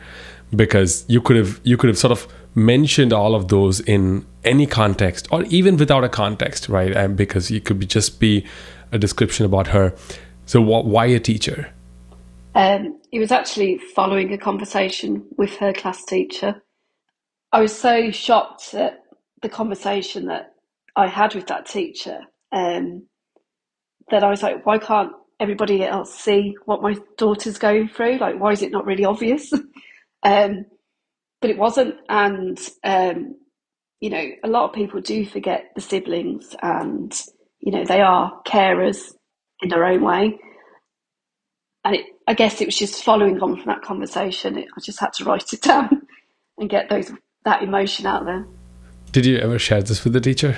because 0.55 1.05
you 1.09 1.21
could 1.21 1.37
have 1.37 1.61
you 1.65 1.77
could 1.77 1.89
have 1.89 1.99
sort 1.99 2.13
of 2.13 2.27
mentioned 2.55 3.13
all 3.13 3.35
of 3.35 3.49
those 3.49 3.81
in 3.81 4.25
any 4.45 4.67
context 4.67 5.27
or 5.33 5.43
even 5.45 5.77
without 5.77 6.05
a 6.05 6.09
context 6.09 6.69
right? 6.69 6.93
And 6.93 7.17
because 7.17 7.51
it 7.51 7.65
could 7.65 7.79
be 7.79 7.87
just 7.87 8.21
be 8.21 8.47
a 8.93 8.99
description 8.99 9.45
about 9.45 9.69
her. 9.69 9.95
So 10.47 10.61
what, 10.61 10.85
why 10.85 11.07
a 11.07 11.19
teacher? 11.19 11.73
Um, 12.55 13.01
it 13.11 13.19
was 13.19 13.33
actually 13.33 13.79
following 13.79 14.33
a 14.33 14.39
conversation 14.39 15.25
with 15.37 15.57
her 15.57 15.73
class 15.73 16.05
teacher. 16.05 16.63
I 17.51 17.61
was 17.61 17.77
so 17.77 18.11
shocked 18.11 18.75
at 18.75 19.01
the 19.43 19.49
conversation 19.49 20.27
that 20.27 20.55
i 20.97 21.07
had 21.07 21.35
with 21.35 21.47
that 21.49 21.67
teacher 21.67 22.21
um, 22.53 23.07
that 24.11 24.25
i 24.25 24.31
was 24.31 24.43
like 24.43 24.65
why 24.65 24.79
can't 24.79 25.13
everybody 25.41 25.85
else 25.85 26.15
see 26.15 26.57
what 26.65 26.83
my 26.83 26.97
daughter's 27.19 27.59
going 27.59 27.89
through? 27.89 28.19
Like 28.19 28.41
why 28.41 28.53
is 28.53 28.63
it 28.63 28.73
not 28.73 28.87
really 28.87 29.05
obvious 29.05 29.53
Um, 30.25 30.66
but 31.40 31.50
it 31.50 31.59
wasn't. 31.59 31.97
And, 32.09 32.59
um, 32.83 33.37
you 34.00 34.11
know, 34.11 34.25
a 34.43 34.49
lot 34.49 34.69
of 34.69 34.75
people 34.75 35.00
do 35.00 35.26
forget 35.26 35.66
the 35.75 35.81
siblings 35.81 36.54
and, 36.62 37.14
you 37.61 37.73
know, 37.73 37.85
they 37.85 38.00
are 38.00 38.40
carers 38.47 39.12
in 39.62 39.69
their 39.69 39.85
own 39.85 40.02
way. 40.02 40.38
And 41.85 41.97
it, 41.97 42.07
I 42.26 42.35
guess 42.35 42.61
it 42.61 42.66
was 42.66 42.76
just 42.76 43.04
following 43.04 43.40
on 43.40 43.57
from 43.57 43.66
that 43.66 43.83
conversation. 43.83 44.59
It, 44.59 44.69
I 44.76 44.81
just 44.81 45.00
had 45.00 45.12
to 45.14 45.25
write 45.25 45.52
it 45.52 45.62
down 45.62 46.02
and 46.59 46.71
get 46.71 46.88
those 46.88 47.12
that 47.45 47.62
emotion 47.62 48.07
out 48.07 48.25
there. 48.25 48.47
Did 49.12 49.26
you 49.26 49.38
ever 49.38 49.59
share 49.59 49.83
this 49.83 50.02
with 50.02 50.14
the 50.14 50.21
teacher? 50.21 50.57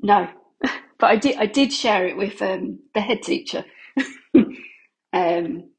No, 0.00 0.28
but 0.62 1.10
I 1.10 1.16
did. 1.16 1.36
I 1.36 1.46
did 1.46 1.72
share 1.72 2.06
it 2.06 2.16
with 2.16 2.40
um, 2.40 2.78
the 2.94 3.00
head 3.00 3.22
teacher, 3.22 3.64
um, 5.12 5.70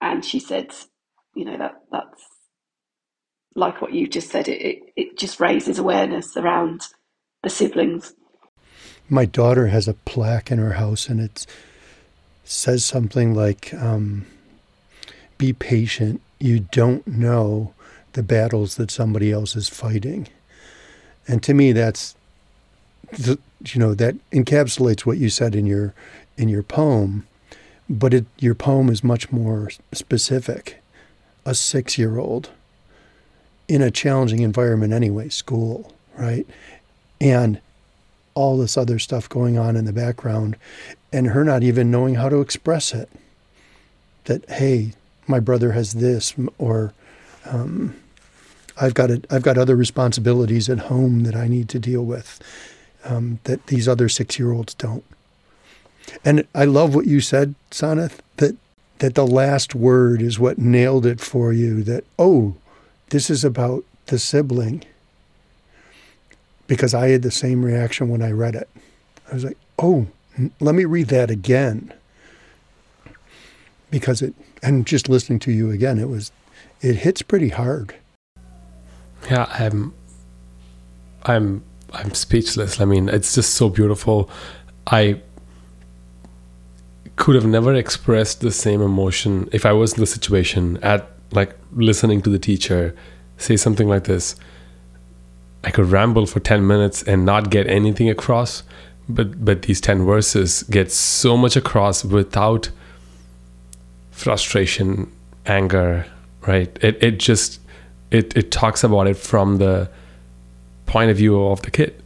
and 0.00 0.24
she 0.24 0.38
said, 0.38 0.72
you 1.34 1.44
know 1.44 1.58
that 1.58 1.74
that's 1.90 2.22
like 3.54 3.80
what 3.80 3.92
you 3.92 4.08
just 4.08 4.30
said. 4.30 4.48
It, 4.48 4.60
it 4.60 4.78
it 4.96 5.18
just 5.18 5.40
raises 5.40 5.78
awareness 5.78 6.36
around 6.36 6.82
the 7.42 7.50
siblings. 7.50 8.14
My 9.08 9.24
daughter 9.24 9.68
has 9.68 9.86
a 9.86 9.94
plaque 9.94 10.50
in 10.50 10.58
her 10.58 10.74
house, 10.74 11.08
and 11.08 11.20
it 11.20 11.46
says 12.44 12.84
something 12.84 13.34
like, 13.34 13.72
um, 13.74 14.26
"Be 15.38 15.52
patient. 15.52 16.20
You 16.38 16.60
don't 16.60 17.06
know 17.06 17.74
the 18.12 18.22
battles 18.22 18.76
that 18.76 18.90
somebody 18.90 19.30
else 19.30 19.56
is 19.56 19.68
fighting." 19.68 20.28
And 21.26 21.42
to 21.42 21.54
me, 21.54 21.72
that's 21.72 22.14
the, 23.12 23.38
you 23.66 23.80
know 23.80 23.94
that 23.94 24.16
encapsulates 24.30 25.00
what 25.02 25.18
you 25.18 25.28
said 25.28 25.54
in 25.54 25.66
your 25.66 25.94
in 26.36 26.48
your 26.48 26.62
poem, 26.62 27.26
but 27.88 28.12
it, 28.12 28.26
your 28.38 28.54
poem 28.54 28.88
is 28.88 29.04
much 29.04 29.30
more 29.30 29.70
specific 29.92 30.82
a 31.44 31.54
six 31.54 31.98
year 31.98 32.18
old 32.18 32.50
in 33.68 33.82
a 33.82 33.90
challenging 33.90 34.40
environment 34.40 34.92
anyway, 34.92 35.28
school, 35.28 35.92
right? 36.16 36.46
And 37.20 37.60
all 38.34 38.58
this 38.58 38.76
other 38.76 38.98
stuff 38.98 39.28
going 39.28 39.58
on 39.58 39.76
in 39.76 39.84
the 39.84 39.92
background, 39.92 40.56
and 41.12 41.28
her 41.28 41.44
not 41.44 41.62
even 41.62 41.90
knowing 41.90 42.16
how 42.16 42.28
to 42.28 42.40
express 42.40 42.92
it. 42.92 43.08
That, 44.24 44.48
hey, 44.50 44.92
my 45.26 45.38
brother 45.38 45.72
has 45.72 45.94
this, 45.94 46.34
or 46.58 46.92
um, 47.46 47.94
I've 48.80 48.94
got 48.94 49.10
a, 49.10 49.22
I've 49.30 49.42
got 49.42 49.56
other 49.56 49.76
responsibilities 49.76 50.68
at 50.68 50.80
home 50.80 51.22
that 51.22 51.36
I 51.36 51.46
need 51.46 51.68
to 51.70 51.78
deal 51.78 52.04
with 52.04 52.40
um, 53.04 53.38
that 53.44 53.66
these 53.66 53.86
other 53.86 54.08
six 54.08 54.38
year 54.38 54.52
olds 54.52 54.74
don't. 54.74 55.04
And 56.24 56.46
I 56.54 56.64
love 56.64 56.94
what 56.94 57.06
you 57.06 57.20
said, 57.20 57.54
Sanath, 57.70 58.18
that 58.36 58.56
that 59.04 59.14
the 59.14 59.26
last 59.26 59.74
word 59.74 60.22
is 60.22 60.38
what 60.38 60.56
nailed 60.56 61.04
it 61.04 61.20
for 61.20 61.52
you 61.52 61.82
that, 61.82 62.02
oh, 62.18 62.56
this 63.10 63.28
is 63.28 63.44
about 63.44 63.84
the 64.06 64.18
sibling. 64.18 64.82
Because 66.66 66.94
I 66.94 67.08
had 67.08 67.20
the 67.20 67.30
same 67.30 67.62
reaction 67.62 68.08
when 68.08 68.22
I 68.22 68.30
read 68.30 68.54
it. 68.54 68.66
I 69.30 69.34
was 69.34 69.44
like, 69.44 69.58
oh, 69.78 70.06
let 70.58 70.74
me 70.74 70.86
read 70.86 71.08
that 71.08 71.30
again. 71.30 71.92
Because 73.90 74.22
it, 74.22 74.32
and 74.62 74.86
just 74.86 75.10
listening 75.10 75.38
to 75.40 75.52
you 75.52 75.70
again, 75.70 75.98
it 75.98 76.08
was, 76.08 76.32
it 76.80 76.96
hits 76.96 77.20
pretty 77.20 77.50
hard. 77.50 77.94
Yeah, 79.30 79.44
I'm, 79.50 79.92
I'm, 81.24 81.62
I'm 81.92 82.14
speechless. 82.14 82.80
I 82.80 82.86
mean, 82.86 83.10
it's 83.10 83.34
just 83.34 83.52
so 83.52 83.68
beautiful. 83.68 84.30
I 84.86 85.20
could 87.16 87.34
have 87.34 87.46
never 87.46 87.74
expressed 87.74 88.40
the 88.40 88.50
same 88.50 88.82
emotion 88.82 89.48
if 89.52 89.64
I 89.64 89.72
was 89.72 89.94
in 89.94 90.00
the 90.00 90.06
situation 90.06 90.78
at 90.82 91.08
like 91.30 91.56
listening 91.72 92.22
to 92.22 92.30
the 92.30 92.38
teacher 92.38 92.94
say 93.36 93.56
something 93.56 93.88
like 93.88 94.04
this. 94.04 94.36
I 95.62 95.70
could 95.70 95.86
ramble 95.86 96.26
for 96.26 96.40
10 96.40 96.66
minutes 96.66 97.02
and 97.02 97.24
not 97.24 97.50
get 97.50 97.66
anything 97.66 98.08
across, 98.10 98.62
but 99.08 99.44
but 99.44 99.62
these 99.62 99.80
10 99.80 100.04
verses 100.04 100.62
get 100.64 100.92
so 100.92 101.36
much 101.36 101.56
across 101.56 102.04
without 102.04 102.70
frustration, 104.10 105.10
anger, 105.46 106.06
right? 106.46 106.76
It 106.82 107.02
it 107.02 107.18
just 107.18 107.60
it 108.10 108.36
it 108.36 108.50
talks 108.50 108.84
about 108.84 109.06
it 109.06 109.16
from 109.16 109.58
the 109.58 109.90
point 110.86 111.10
of 111.10 111.16
view 111.16 111.42
of 111.42 111.62
the 111.62 111.70
kid. 111.70 112.02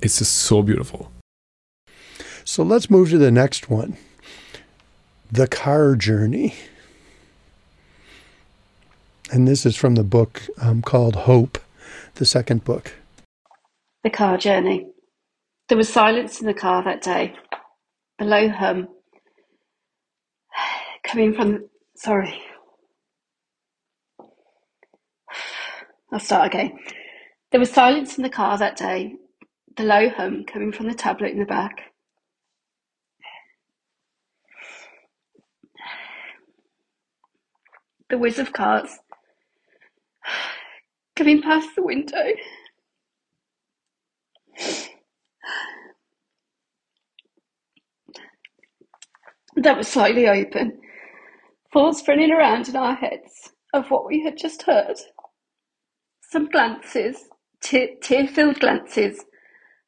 It's 0.00 0.18
just 0.18 0.34
so 0.34 0.62
beautiful. 0.62 1.12
So 2.50 2.64
let's 2.64 2.90
move 2.90 3.10
to 3.10 3.18
the 3.18 3.30
next 3.30 3.70
one 3.70 3.96
The 5.30 5.46
Car 5.46 5.94
Journey. 5.94 6.56
And 9.30 9.46
this 9.46 9.64
is 9.64 9.76
from 9.76 9.94
the 9.94 10.02
book 10.02 10.42
um, 10.60 10.82
called 10.82 11.14
Hope, 11.14 11.58
the 12.16 12.26
second 12.26 12.64
book. 12.64 12.94
The 14.02 14.10
car 14.10 14.36
journey. 14.36 14.88
There 15.68 15.78
was 15.78 15.88
silence 15.88 16.40
in 16.40 16.48
the 16.48 16.52
car 16.52 16.82
that 16.82 17.02
day. 17.02 17.36
A 18.18 18.24
low 18.24 18.48
hum 18.48 18.88
coming 21.04 21.32
from. 21.32 21.68
Sorry. 21.94 22.42
I'll 26.12 26.18
start 26.18 26.46
again. 26.52 26.76
There 27.52 27.60
was 27.60 27.70
silence 27.70 28.16
in 28.16 28.24
the 28.24 28.28
car 28.28 28.58
that 28.58 28.76
day. 28.76 29.14
The 29.76 29.84
low 29.84 30.08
hum 30.08 30.42
coming 30.52 30.72
from 30.72 30.88
the 30.88 30.94
tablet 30.94 31.30
in 31.30 31.38
the 31.38 31.46
back. 31.46 31.89
The 38.10 38.18
whiz 38.18 38.38
of 38.40 38.52
cars 38.52 38.98
coming 41.16 41.42
past 41.42 41.70
the 41.76 41.82
window. 41.82 42.32
That 49.56 49.76
was 49.76 49.88
slightly 49.88 50.28
open, 50.28 50.80
thoughts 51.72 52.06
running 52.06 52.30
around 52.30 52.68
in 52.68 52.76
our 52.76 52.94
heads 52.94 53.50
of 53.74 53.90
what 53.90 54.06
we 54.06 54.22
had 54.22 54.38
just 54.38 54.62
heard. 54.62 54.94
Some 56.30 56.48
glances, 56.48 57.28
tear 57.60 58.28
filled 58.28 58.60
glances, 58.60 59.24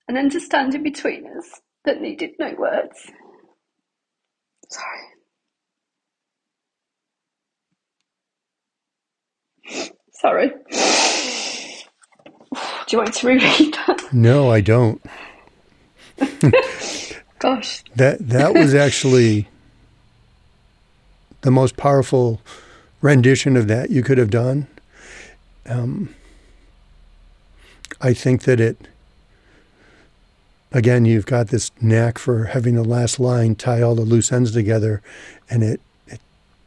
an 0.09 0.19
understanding 0.19 0.83
between 0.83 1.27
us 1.39 1.61
that 1.85 2.01
needed 2.03 2.33
no 2.41 2.55
words. 2.59 3.07
Sorry. 4.69 5.12
Sorry. 10.13 10.49
Do 12.87 12.97
you 12.97 12.99
want 12.99 13.15
to 13.15 13.27
reread 13.27 13.75
that? 13.75 14.09
No, 14.13 14.51
I 14.51 14.61
don't. 14.61 15.01
Gosh. 17.39 17.83
That 17.97 18.29
that 18.29 18.55
was 18.55 18.75
actually 18.75 19.49
the 21.41 21.51
most 21.51 21.77
powerful 21.77 22.41
rendition 23.01 23.57
of 23.57 23.69
that 23.69 23.91
you 23.91 24.03
could 24.03 24.19
have 24.19 24.31
done. 24.31 24.69
Um, 25.67 26.15
I 28.01 28.15
think 28.15 28.43
that 28.43 28.61
it, 28.61 28.77
again, 30.73 31.05
you've 31.05 31.27
got 31.27 31.49
this 31.49 31.71
knack 31.81 32.19
for 32.19 32.45
having 32.45 32.75
the 32.75 32.85
last 32.85 33.21
line 33.21 33.55
tie 33.55 33.83
all 33.83 33.95
the 33.95 34.03
loose 34.03 34.33
ends 34.33 34.53
together, 34.53 35.03
and 35.51 35.63
it, 35.63 35.81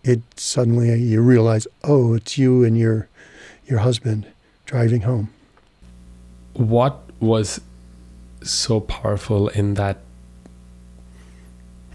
it, 0.05 0.21
suddenly 0.35 0.93
you 1.01 1.21
realize, 1.21 1.67
oh, 1.83 2.13
it's 2.13 2.37
you 2.37 2.63
and 2.63 2.77
your, 2.77 3.07
your 3.65 3.79
husband 3.79 4.27
driving 4.65 5.01
home. 5.01 5.29
What 6.53 7.01
was 7.19 7.59
so 8.43 8.79
powerful 8.79 9.47
in 9.49 9.73
that 9.73 9.97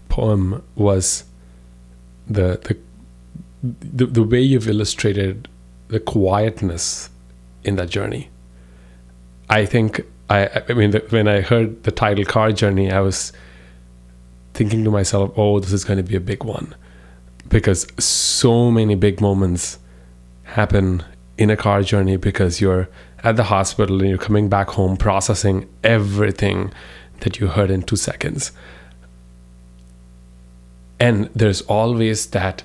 poem 0.09 0.61
was 0.75 1.23
the 2.27 2.59
the 2.63 2.77
the, 3.63 4.05
the 4.07 4.23
way 4.23 4.41
you've 4.41 4.67
illustrated 4.67 5.47
the 5.87 5.99
quietness 5.99 7.09
in 7.63 7.75
that 7.75 7.89
journey. 7.89 8.29
I 9.49 9.65
think 9.65 10.01
I 10.29 10.63
I 10.67 10.73
mean 10.73 10.91
the, 10.91 10.99
when 11.09 11.27
I 11.27 11.41
heard 11.41 11.83
the 11.83 11.91
title 11.91 12.25
car 12.25 12.51
journey, 12.51 12.91
I 12.91 12.99
was 12.99 13.31
thinking 14.53 14.83
to 14.83 14.91
myself, 14.91 15.31
"Oh, 15.37 15.59
this 15.59 15.71
is 15.71 15.85
going 15.85 15.97
to 15.97 16.03
be 16.03 16.15
a 16.15 16.19
big 16.19 16.43
one," 16.43 16.75
because 17.51 17.85
so 17.99 18.71
many 18.71 18.95
big 18.95 19.21
moments 19.21 19.77
happen 20.43 21.03
in 21.37 21.49
a 21.49 21.57
car 21.57 21.83
journey 21.83 22.15
because 22.15 22.59
you're 22.59 22.89
at 23.23 23.35
the 23.35 23.43
hospital 23.43 23.99
and 23.99 24.09
you're 24.09 24.17
coming 24.17 24.49
back 24.49 24.69
home 24.69 24.97
processing 24.97 25.69
everything 25.83 26.71
that 27.19 27.39
you 27.39 27.47
heard 27.47 27.69
in 27.69 27.83
two 27.83 27.95
seconds. 27.95 28.51
And 30.99 31.29
there's 31.35 31.61
always 31.61 32.27
that 32.27 32.63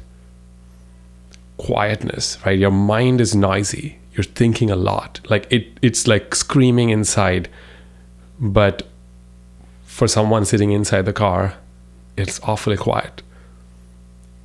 quietness, 1.58 2.38
right? 2.46 2.58
Your 2.58 2.70
mind 2.70 3.20
is 3.20 3.34
noisy. 3.34 3.98
You're 4.12 4.24
thinking 4.24 4.70
a 4.70 4.76
lot. 4.76 5.20
Like 5.28 5.46
it 5.50 5.66
it's 5.82 6.06
like 6.06 6.34
screaming 6.34 6.90
inside. 6.90 7.48
But 8.38 8.86
for 9.84 10.06
someone 10.06 10.44
sitting 10.44 10.72
inside 10.72 11.02
the 11.02 11.12
car, 11.12 11.54
it's 12.16 12.40
awfully 12.42 12.76
quiet. 12.76 13.22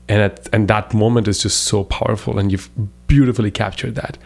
And 0.07 0.21
at, 0.21 0.49
and 0.51 0.67
that 0.67 0.93
moment 0.93 1.27
is 1.27 1.41
just 1.41 1.63
so 1.63 1.83
powerful 1.83 2.37
and 2.37 2.51
you've 2.51 2.69
beautifully 3.07 3.51
captured 3.51 3.95
that. 3.95 4.17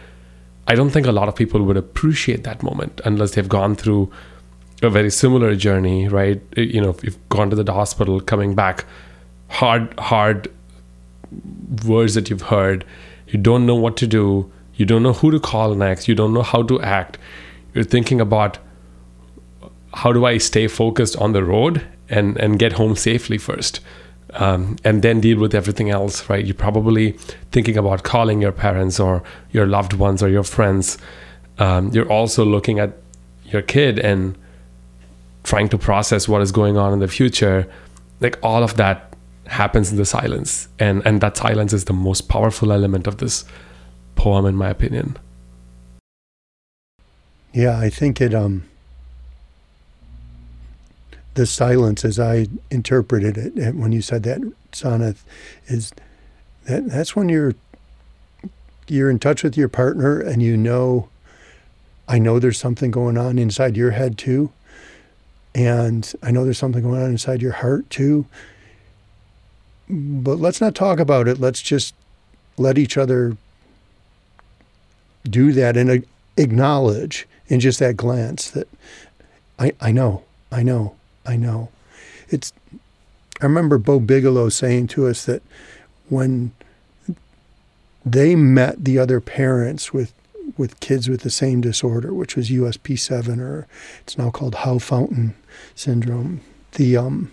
I 0.66 0.74
don't 0.74 0.90
think 0.90 1.06
a 1.06 1.12
lot 1.12 1.28
of 1.28 1.36
people 1.36 1.62
would 1.62 1.76
appreciate 1.76 2.42
that 2.44 2.62
moment 2.62 3.00
unless 3.04 3.34
they've 3.34 3.48
gone 3.48 3.76
through 3.76 4.10
a 4.82 4.90
very 4.90 5.10
similar 5.10 5.54
journey, 5.54 6.08
right? 6.08 6.40
You 6.56 6.80
know, 6.80 6.90
if 6.90 7.04
you've 7.04 7.28
gone 7.28 7.50
to 7.50 7.56
the 7.56 7.72
hospital, 7.72 8.20
coming 8.20 8.54
back, 8.54 8.84
hard, 9.48 9.98
hard 9.98 10.50
words 11.84 12.14
that 12.14 12.30
you've 12.30 12.42
heard, 12.42 12.84
you 13.28 13.38
don't 13.38 13.64
know 13.64 13.76
what 13.76 13.96
to 13.98 14.06
do, 14.06 14.50
you 14.74 14.84
don't 14.84 15.02
know 15.02 15.12
who 15.12 15.30
to 15.30 15.40
call 15.40 15.74
next, 15.74 16.08
you 16.08 16.14
don't 16.14 16.34
know 16.34 16.42
how 16.42 16.62
to 16.62 16.80
act. 16.80 17.18
You're 17.74 17.84
thinking 17.84 18.20
about 18.20 18.58
how 19.94 20.12
do 20.12 20.24
I 20.26 20.38
stay 20.38 20.66
focused 20.66 21.16
on 21.16 21.32
the 21.32 21.44
road 21.44 21.86
and, 22.08 22.36
and 22.38 22.58
get 22.58 22.74
home 22.74 22.96
safely 22.96 23.38
first 23.38 23.80
um, 24.36 24.76
and 24.84 25.02
then 25.02 25.20
deal 25.20 25.38
with 25.38 25.54
everything 25.54 25.90
else, 25.90 26.28
right? 26.28 26.44
You're 26.44 26.54
probably 26.54 27.12
thinking 27.52 27.76
about 27.76 28.02
calling 28.02 28.40
your 28.40 28.52
parents 28.52 29.00
or 29.00 29.22
your 29.50 29.66
loved 29.66 29.94
ones 29.94 30.22
or 30.22 30.28
your 30.28 30.44
friends. 30.44 30.98
Um, 31.58 31.90
you're 31.92 32.10
also 32.10 32.44
looking 32.44 32.78
at 32.78 32.92
your 33.44 33.62
kid 33.62 33.98
and 33.98 34.36
trying 35.42 35.68
to 35.70 35.78
process 35.78 36.28
what 36.28 36.42
is 36.42 36.52
going 36.52 36.76
on 36.76 36.92
in 36.92 36.98
the 36.98 37.08
future. 37.08 37.66
Like 38.20 38.38
all 38.42 38.62
of 38.62 38.76
that 38.76 39.14
happens 39.46 39.90
in 39.90 39.96
the 39.96 40.04
silence, 40.04 40.68
and 40.78 41.02
and 41.06 41.20
that 41.20 41.36
silence 41.36 41.72
is 41.72 41.84
the 41.84 41.92
most 41.92 42.28
powerful 42.28 42.72
element 42.72 43.06
of 43.06 43.18
this 43.18 43.44
poem, 44.16 44.46
in 44.46 44.56
my 44.56 44.68
opinion. 44.68 45.16
Yeah, 47.52 47.78
I 47.78 47.90
think 47.90 48.20
it 48.20 48.34
um 48.34 48.64
the 51.36 51.46
silence, 51.46 52.04
as 52.04 52.18
I 52.18 52.48
interpreted 52.70 53.36
it 53.36 53.74
when 53.74 53.92
you 53.92 54.02
said 54.02 54.22
that, 54.24 54.40
Sanath, 54.72 55.22
is 55.66 55.92
that 56.64 56.88
that's 56.88 57.14
when 57.14 57.28
you're 57.28 57.54
you're 58.88 59.10
in 59.10 59.18
touch 59.18 59.42
with 59.42 59.56
your 59.56 59.68
partner 59.68 60.20
and 60.20 60.42
you 60.42 60.56
know, 60.56 61.08
I 62.08 62.18
know 62.18 62.38
there's 62.38 62.58
something 62.58 62.90
going 62.90 63.18
on 63.18 63.38
inside 63.38 63.76
your 63.76 63.90
head 63.92 64.16
too, 64.16 64.50
and 65.54 66.10
I 66.22 66.30
know 66.30 66.44
there's 66.44 66.58
something 66.58 66.82
going 66.82 67.02
on 67.02 67.10
inside 67.10 67.42
your 67.42 67.52
heart 67.52 67.88
too. 67.90 68.26
But 69.88 70.38
let's 70.38 70.60
not 70.60 70.74
talk 70.74 70.98
about 70.98 71.28
it. 71.28 71.38
Let's 71.38 71.62
just 71.62 71.94
let 72.56 72.78
each 72.78 72.96
other 72.96 73.36
do 75.28 75.52
that 75.52 75.76
and 75.76 76.04
acknowledge 76.36 77.28
in 77.48 77.60
just 77.60 77.78
that 77.80 77.96
glance 77.96 78.50
that 78.50 78.68
I, 79.58 79.72
I 79.80 79.92
know, 79.92 80.24
I 80.50 80.62
know, 80.62 80.96
I 81.26 81.36
know. 81.36 81.70
It's. 82.28 82.52
I 83.40 83.44
remember 83.44 83.76
Bo 83.76 84.00
Bigelow 84.00 84.48
saying 84.48 84.86
to 84.88 85.06
us 85.06 85.26
that 85.26 85.42
when 86.08 86.52
they 88.04 88.34
met 88.34 88.84
the 88.84 88.98
other 88.98 89.20
parents 89.20 89.92
with 89.92 90.14
with 90.56 90.80
kids 90.80 91.08
with 91.08 91.22
the 91.22 91.30
same 91.30 91.60
disorder, 91.60 92.14
which 92.14 92.36
was 92.36 92.50
USP7 92.50 93.40
or 93.40 93.66
it's 94.00 94.16
now 94.16 94.30
called 94.30 94.56
Hao-Fountain 94.56 95.34
syndrome. 95.74 96.40
The 96.72 96.96
um, 96.96 97.30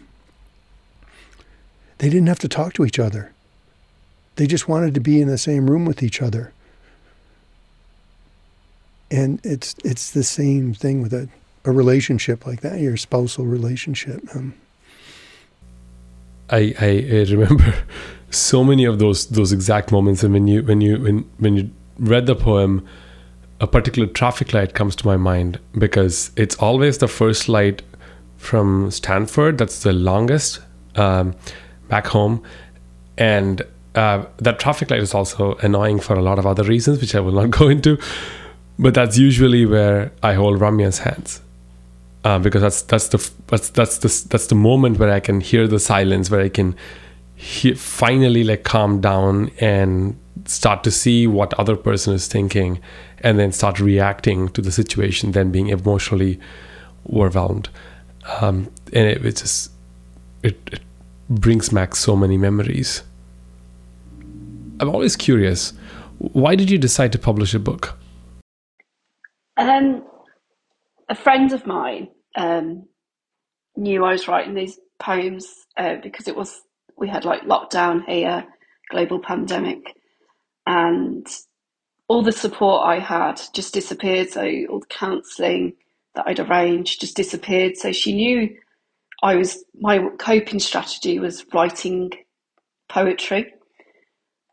they 2.00 2.10
didn't 2.10 2.28
have 2.28 2.40
to 2.40 2.48
talk 2.48 2.74
to 2.74 2.86
each 2.86 3.00
other. 3.00 3.32
They 4.36 4.48
just 4.48 4.68
wanted 4.68 4.94
to 4.96 5.00
be 5.00 5.22
in 5.22 5.28
the 5.28 5.38
same 5.38 5.70
room 5.70 5.86
with 5.86 6.02
each 6.02 6.22
other. 6.22 6.52
And 9.12 9.40
it's 9.44 9.76
it's 9.86 10.12
the 10.12 10.24
same 10.24 10.74
thing 10.74 11.02
with 11.02 11.14
a 11.14 11.30
a 11.66 11.72
relationship 11.72 12.46
like 12.46 12.62
that, 12.62 12.80
your 12.80 12.98
spousal 12.98 13.46
relationship? 13.46 14.22
Um, 14.36 14.54
I, 16.50 16.76
I, 16.80 17.26
remember 17.32 17.74
so 18.30 18.64
many 18.64 18.86
of 18.86 19.00
those 19.00 19.28
those 19.28 19.52
exact 19.52 19.92
moments, 19.92 20.24
and 20.24 20.34
when 20.34 20.48
you 20.48 20.64
when 20.64 20.82
you 20.82 21.00
when 21.00 21.30
when 21.40 21.56
you 21.56 21.70
read 21.98 22.26
the 22.26 22.36
poem, 22.36 22.86
a 23.60 23.68
particular 23.68 24.08
traffic 24.08 24.54
light 24.54 24.74
comes 24.74 24.96
to 24.98 25.08
my 25.08 25.18
mind 25.18 25.60
because 25.78 26.32
it's 26.36 26.56
always 26.56 26.98
the 26.98 27.08
first 27.08 27.48
light 27.48 27.82
from 28.38 28.92
Stanford. 28.92 29.58
That's 29.58 29.84
the 29.84 29.94
longest 29.94 30.60
um, 30.96 31.34
back 31.88 32.08
home, 32.08 32.44
and 33.18 33.62
uh, 33.96 34.26
that 34.38 34.60
traffic 34.60 34.92
light 34.92 35.02
is 35.02 35.14
also 35.14 35.56
annoying 35.56 36.00
for 36.00 36.16
a 36.16 36.22
lot 36.22 36.40
of 36.40 36.46
other 36.46 36.64
reasons, 36.64 37.00
which 37.00 37.16
I 37.16 37.20
will 37.20 37.34
not 37.34 37.50
go 37.60 37.68
into. 37.70 37.98
But 38.80 38.96
that's 38.96 39.18
usually 39.18 39.66
where 39.66 40.12
I 40.24 40.34
hold 40.34 40.60
Ramya's 40.60 41.00
hands. 41.00 41.42
Uh, 42.24 42.40
because 42.40 42.62
that's 42.62 42.82
that's 42.84 43.10
the 43.10 43.32
that's 43.48 43.70
that's 43.72 43.98
the 43.98 44.30
that's 44.30 44.48
the 44.48 44.56
moment 44.56 44.98
where 44.98 45.12
I 45.12 45.20
can 45.20 45.42
hear 45.42 45.68
the 45.68 45.80
silence, 45.80 46.32
where 46.32 46.40
I 46.40 46.50
can 46.50 46.74
he- 47.36 47.74
finally 47.74 48.46
like 48.46 48.64
calm 48.64 49.02
down 49.02 49.52
and 49.60 50.18
start 50.46 50.86
to 50.86 50.92
see 50.92 51.28
what 51.28 51.54
other 51.56 51.76
person 51.76 52.14
is 52.14 52.28
thinking, 52.28 52.80
and 53.20 53.38
then 53.38 53.52
start 53.52 53.80
reacting 53.82 54.48
to 54.50 54.62
the 54.62 54.72
situation, 54.72 55.34
then 55.34 55.52
being 55.52 55.68
emotionally 55.68 56.40
overwhelmed, 57.14 57.68
um, 58.40 58.72
and 58.94 59.06
it, 59.06 59.26
it 59.26 59.36
just 59.36 59.72
it, 60.44 60.58
it 60.72 60.82
brings 61.30 61.70
back 61.70 61.94
so 61.94 62.16
many 62.16 62.38
memories. 62.38 63.04
I'm 64.80 64.90
always 64.90 65.18
curious, 65.18 65.74
why 66.20 66.56
did 66.56 66.70
you 66.70 66.78
decide 66.78 67.12
to 67.12 67.20
publish 67.20 67.54
a 67.54 67.60
book? 67.60 67.98
Um, 69.58 70.04
a 71.10 71.16
friend 71.16 71.52
of 71.52 71.66
mine 71.68 72.08
um, 72.36 72.88
knew 73.76 74.04
I 74.06 74.12
was 74.12 74.28
writing 74.28 74.54
these 74.54 74.80
poems 75.00 75.48
uh, 75.78 75.96
because 76.02 76.28
it 76.28 76.36
was 76.36 76.62
we 76.98 77.10
had 77.10 77.26
like 77.26 77.42
lockdown 77.44 78.06
here, 78.06 78.46
global 78.92 79.20
pandemic, 79.20 79.96
and 80.66 81.28
all 82.08 82.24
the 82.24 82.32
support 82.32 82.86
I 82.88 83.00
had 83.00 83.42
just 83.54 83.74
disappeared. 83.74 84.30
So 84.30 84.44
all 84.70 84.80
the 84.80 84.86
counselling 84.88 85.74
that 86.16 86.26
I'd 86.28 86.40
arranged 86.40 87.02
just 87.02 87.16
disappeared. 87.16 87.78
So 87.78 87.92
she 87.92 88.14
knew 88.14 88.56
I 89.24 89.36
was 89.36 89.64
my 89.80 90.10
coping 90.20 90.60
strategy 90.60 91.20
was 91.20 91.46
writing 91.54 92.12
poetry. 92.90 93.54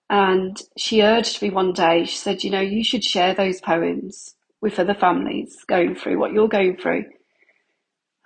And 0.08 0.60
she 0.76 1.02
urged 1.02 1.40
me 1.40 1.50
one 1.50 1.72
day, 1.72 2.04
she 2.04 2.16
said, 2.16 2.42
you 2.44 2.50
know, 2.50 2.60
you 2.60 2.82
should 2.84 3.04
share 3.04 3.34
those 3.34 3.60
poems 3.60 4.34
with 4.60 4.78
other 4.78 4.94
families 4.94 5.64
going 5.68 5.94
through 5.94 6.18
what 6.18 6.32
you're 6.32 6.48
going 6.48 6.76
through. 6.76 7.04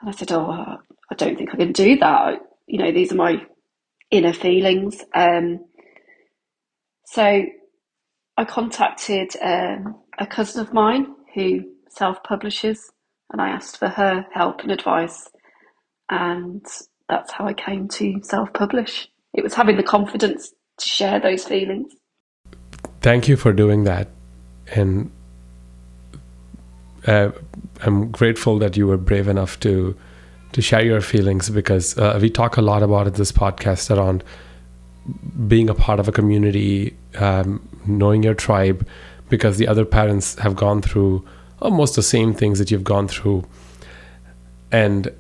And 0.05 0.15
I 0.15 0.19
said, 0.19 0.33
oh, 0.33 0.51
I 0.51 1.15
don't 1.17 1.39
think 1.39 1.55
I 1.55 1.57
can 1.57 1.73
do 1.73 1.97
that. 1.97 2.41
You 2.67 2.79
know, 2.79 2.93
these 2.93 3.11
are 3.11 3.17
my 3.17 3.43
inner 4.11 4.35
feelings. 4.35 5.03
Um, 5.15 5.65
so 7.07 7.43
I 8.37 8.45
contacted 8.45 9.35
um, 9.43 10.03
a 10.19 10.27
cousin 10.27 10.61
of 10.61 10.75
mine 10.75 11.07
who 11.35 11.63
self 11.89 12.23
publishes 12.23 12.93
and 13.33 13.41
I 13.41 13.49
asked 13.49 13.79
for 13.79 13.89
her 13.89 14.27
help 14.31 14.61
and 14.61 14.71
advice. 14.71 15.27
And 16.11 16.63
that's 17.09 17.33
how 17.33 17.47
I 17.47 17.55
came 17.55 17.89
to 17.89 18.21
self 18.23 18.53
publish. 18.53 19.09
It 19.33 19.43
was 19.43 19.55
having 19.55 19.79
the 19.79 19.83
confidence 19.83 20.53
to 20.81 20.87
share 20.87 21.19
those 21.19 21.45
feelings. 21.45 21.95
Thank 23.01 23.27
you 23.27 23.37
for 23.37 23.55
doing 23.55 23.85
that. 23.85 24.09
And 24.67 25.11
uh, 27.07 27.31
I'm 27.83 28.11
grateful 28.11 28.59
that 28.59 28.77
you 28.77 28.87
were 28.87 28.97
brave 28.97 29.29
enough 29.29 29.59
to 29.61 29.97
to 30.53 30.63
share 30.63 30.85
your 30.85 31.01
feelings 31.01 31.51
because 31.51 31.99
uh, 31.99 32.17
we 32.23 32.31
talk 32.31 32.57
a 32.57 32.63
lot 32.63 32.83
about 32.83 33.09
it 33.09 33.15
this 33.15 33.33
podcast 33.33 33.95
around 33.95 34.23
being 35.49 35.69
a 35.69 35.75
part 35.75 35.99
of 35.99 36.07
a 36.07 36.13
community, 36.13 36.97
um, 37.17 37.69
knowing 37.87 38.23
your 38.23 38.35
tribe, 38.35 38.87
because 39.29 39.59
the 39.59 39.67
other 39.67 39.85
parents 39.85 40.39
have 40.39 40.55
gone 40.55 40.81
through 40.81 41.27
almost 41.61 41.97
the 41.97 42.03
same 42.03 42.33
things 42.33 42.61
that 42.61 42.71
you've 42.71 42.85
gone 42.85 43.09
through, 43.09 43.45
and 44.71 45.13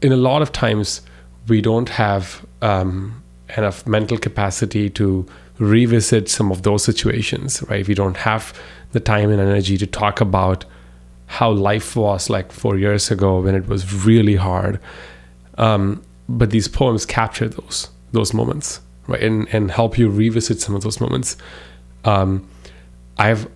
in 0.00 0.12
a 0.12 0.16
lot 0.16 0.40
of 0.42 0.50
times 0.50 1.02
we 1.46 1.60
don't 1.60 1.90
have 1.90 2.44
um, 2.62 3.22
enough 3.56 3.86
mental 3.86 4.18
capacity 4.18 4.88
to 4.90 5.26
revisit 5.58 6.28
some 6.28 6.50
of 6.50 6.62
those 6.62 6.84
situations, 6.84 7.62
right? 7.68 7.86
We 7.86 7.94
don't 7.94 8.16
have 8.18 8.58
the 8.92 9.00
time 9.00 9.30
and 9.30 9.40
energy 9.40 9.76
to 9.78 9.86
talk 9.86 10.20
about 10.20 10.64
how 11.26 11.50
life 11.50 11.94
was 11.94 12.30
like 12.30 12.52
four 12.52 12.78
years 12.78 13.10
ago 13.10 13.40
when 13.40 13.54
it 13.54 13.68
was 13.68 14.04
really 14.04 14.36
hard. 14.36 14.80
Um, 15.58 16.02
but 16.28 16.50
these 16.50 16.68
poems 16.68 17.04
capture 17.04 17.48
those 17.48 17.88
those 18.12 18.32
moments, 18.32 18.80
right, 19.06 19.22
and 19.22 19.48
and 19.52 19.70
help 19.70 19.98
you 19.98 20.08
revisit 20.08 20.60
some 20.60 20.74
of 20.74 20.82
those 20.82 21.00
moments. 21.00 21.36
Um, 22.04 22.48
I've 23.18 23.48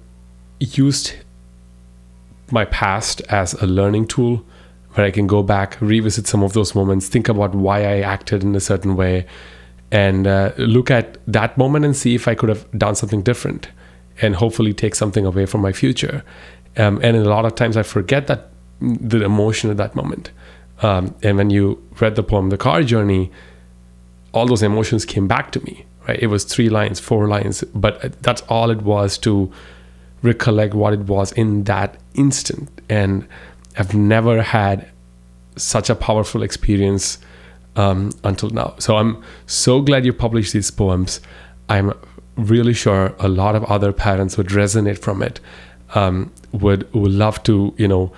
used 0.59 1.15
my 2.51 2.65
past 2.67 3.23
as 3.29 3.55
a 3.55 3.67
learning 3.67 4.07
tool 4.09 4.45
where 4.95 5.07
I 5.07 5.11
can 5.11 5.27
go 5.27 5.43
back, 5.43 5.81
revisit 5.81 6.27
some 6.27 6.43
of 6.43 6.53
those 6.53 6.75
moments, 6.75 7.09
think 7.09 7.29
about 7.29 7.55
why 7.55 7.81
I 7.81 8.01
acted 8.01 8.43
in 8.43 8.55
a 8.55 8.61
certain 8.61 8.95
way, 8.95 9.27
and 9.93 10.27
uh, 10.27 10.53
look 10.57 10.91
at 10.91 11.19
that 11.27 11.57
moment 11.57 11.85
and 11.85 11.95
see 11.95 12.15
if 12.15 12.27
I 12.27 12.35
could 12.35 12.49
have 12.49 12.67
done 12.77 12.95
something 12.95 13.23
different 13.23 13.69
and 14.23 14.35
hopefully 14.35 14.73
take 14.73 14.95
something 14.95 15.27
away 15.27 15.45
from 15.47 15.61
my 15.61 15.73
future. 15.73 16.25
Um, 16.79 16.99
and 17.03 17.15
a 17.15 17.25
lot 17.25 17.45
of 17.45 17.55
times 17.55 17.77
I 17.77 17.83
forget 17.83 18.27
that 18.27 18.49
the 18.81 19.23
emotion 19.23 19.71
at 19.71 19.77
that 19.77 19.95
moment. 19.95 20.31
Um, 20.81 21.15
and 21.23 21.37
when 21.37 21.51
you 21.51 21.81
read 22.01 22.17
the 22.17 22.23
poem, 22.23 22.49
The 22.49 22.57
Car 22.57 22.83
Journey, 22.83 23.31
all 24.33 24.47
those 24.47 24.63
emotions 24.63 25.05
came 25.05 25.29
back 25.29 25.53
to 25.53 25.61
me, 25.65 25.85
right? 26.09 26.19
It 26.19 26.29
was 26.29 26.45
three 26.45 26.71
lines, 26.71 26.99
four 26.99 27.29
lines, 27.29 27.63
but 27.75 28.21
that's 28.23 28.41
all 28.49 28.71
it 28.71 28.83
was 28.83 29.19
to 29.19 29.53
recollect 30.23 30.73
what 30.73 30.95
it 30.95 31.01
was 31.01 31.33
in 31.33 31.65
that 31.65 31.99
instant. 32.15 32.81
And 32.89 33.29
I've 33.77 33.95
never 33.95 34.41
had 34.41 34.91
such 35.57 35.91
a 35.91 35.95
powerful 35.95 36.43
experience 36.43 37.19
um, 37.77 38.13
until 38.25 38.51
now. 38.51 38.75
So 38.79 38.97
I'm 38.97 39.23
so 39.47 39.81
glad 39.81 40.05
you 40.05 40.13
published 40.13 40.53
these 40.53 40.71
poems. 40.71 41.21
I'm 41.69 41.93
really 42.37 42.75
sure 42.75 43.15
a 43.19 43.29
lot 43.29 43.55
of 43.55 43.65
other 43.65 43.93
parents 43.93 44.37
would 44.37 44.49
resonate 44.49 44.99
from 44.99 45.23
it. 45.23 45.41
Um, 45.95 46.33
would 46.53 46.93
would 46.95 47.13
love 47.13 47.43
to 47.45 47.75
you 47.77 47.89
know 47.89 48.13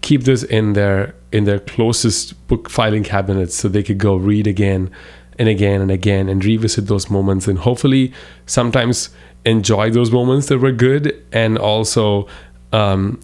keep 0.00 0.24
this 0.24 0.42
in 0.42 0.72
their 0.74 1.14
in 1.32 1.44
their 1.44 1.58
closest 1.58 2.46
book 2.48 2.68
filing 2.68 3.04
cabinets 3.04 3.54
so 3.54 3.68
they 3.68 3.82
could 3.82 3.98
go 3.98 4.16
read 4.16 4.46
again 4.46 4.90
and 5.38 5.48
again 5.48 5.80
and 5.80 5.90
again 5.90 6.28
and 6.28 6.44
revisit 6.44 6.86
those 6.86 7.10
moments 7.10 7.46
and 7.46 7.60
hopefully 7.60 8.12
sometimes 8.46 9.10
enjoy 9.44 9.90
those 9.90 10.10
moments 10.10 10.46
that 10.46 10.58
were 10.58 10.72
good 10.72 11.24
and 11.32 11.58
also 11.58 12.26
um, 12.72 13.20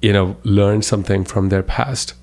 you 0.00 0.12
know 0.12 0.36
learn 0.42 0.82
something 0.82 1.24
from 1.24 1.48
their 1.48 1.62
past 1.62 2.14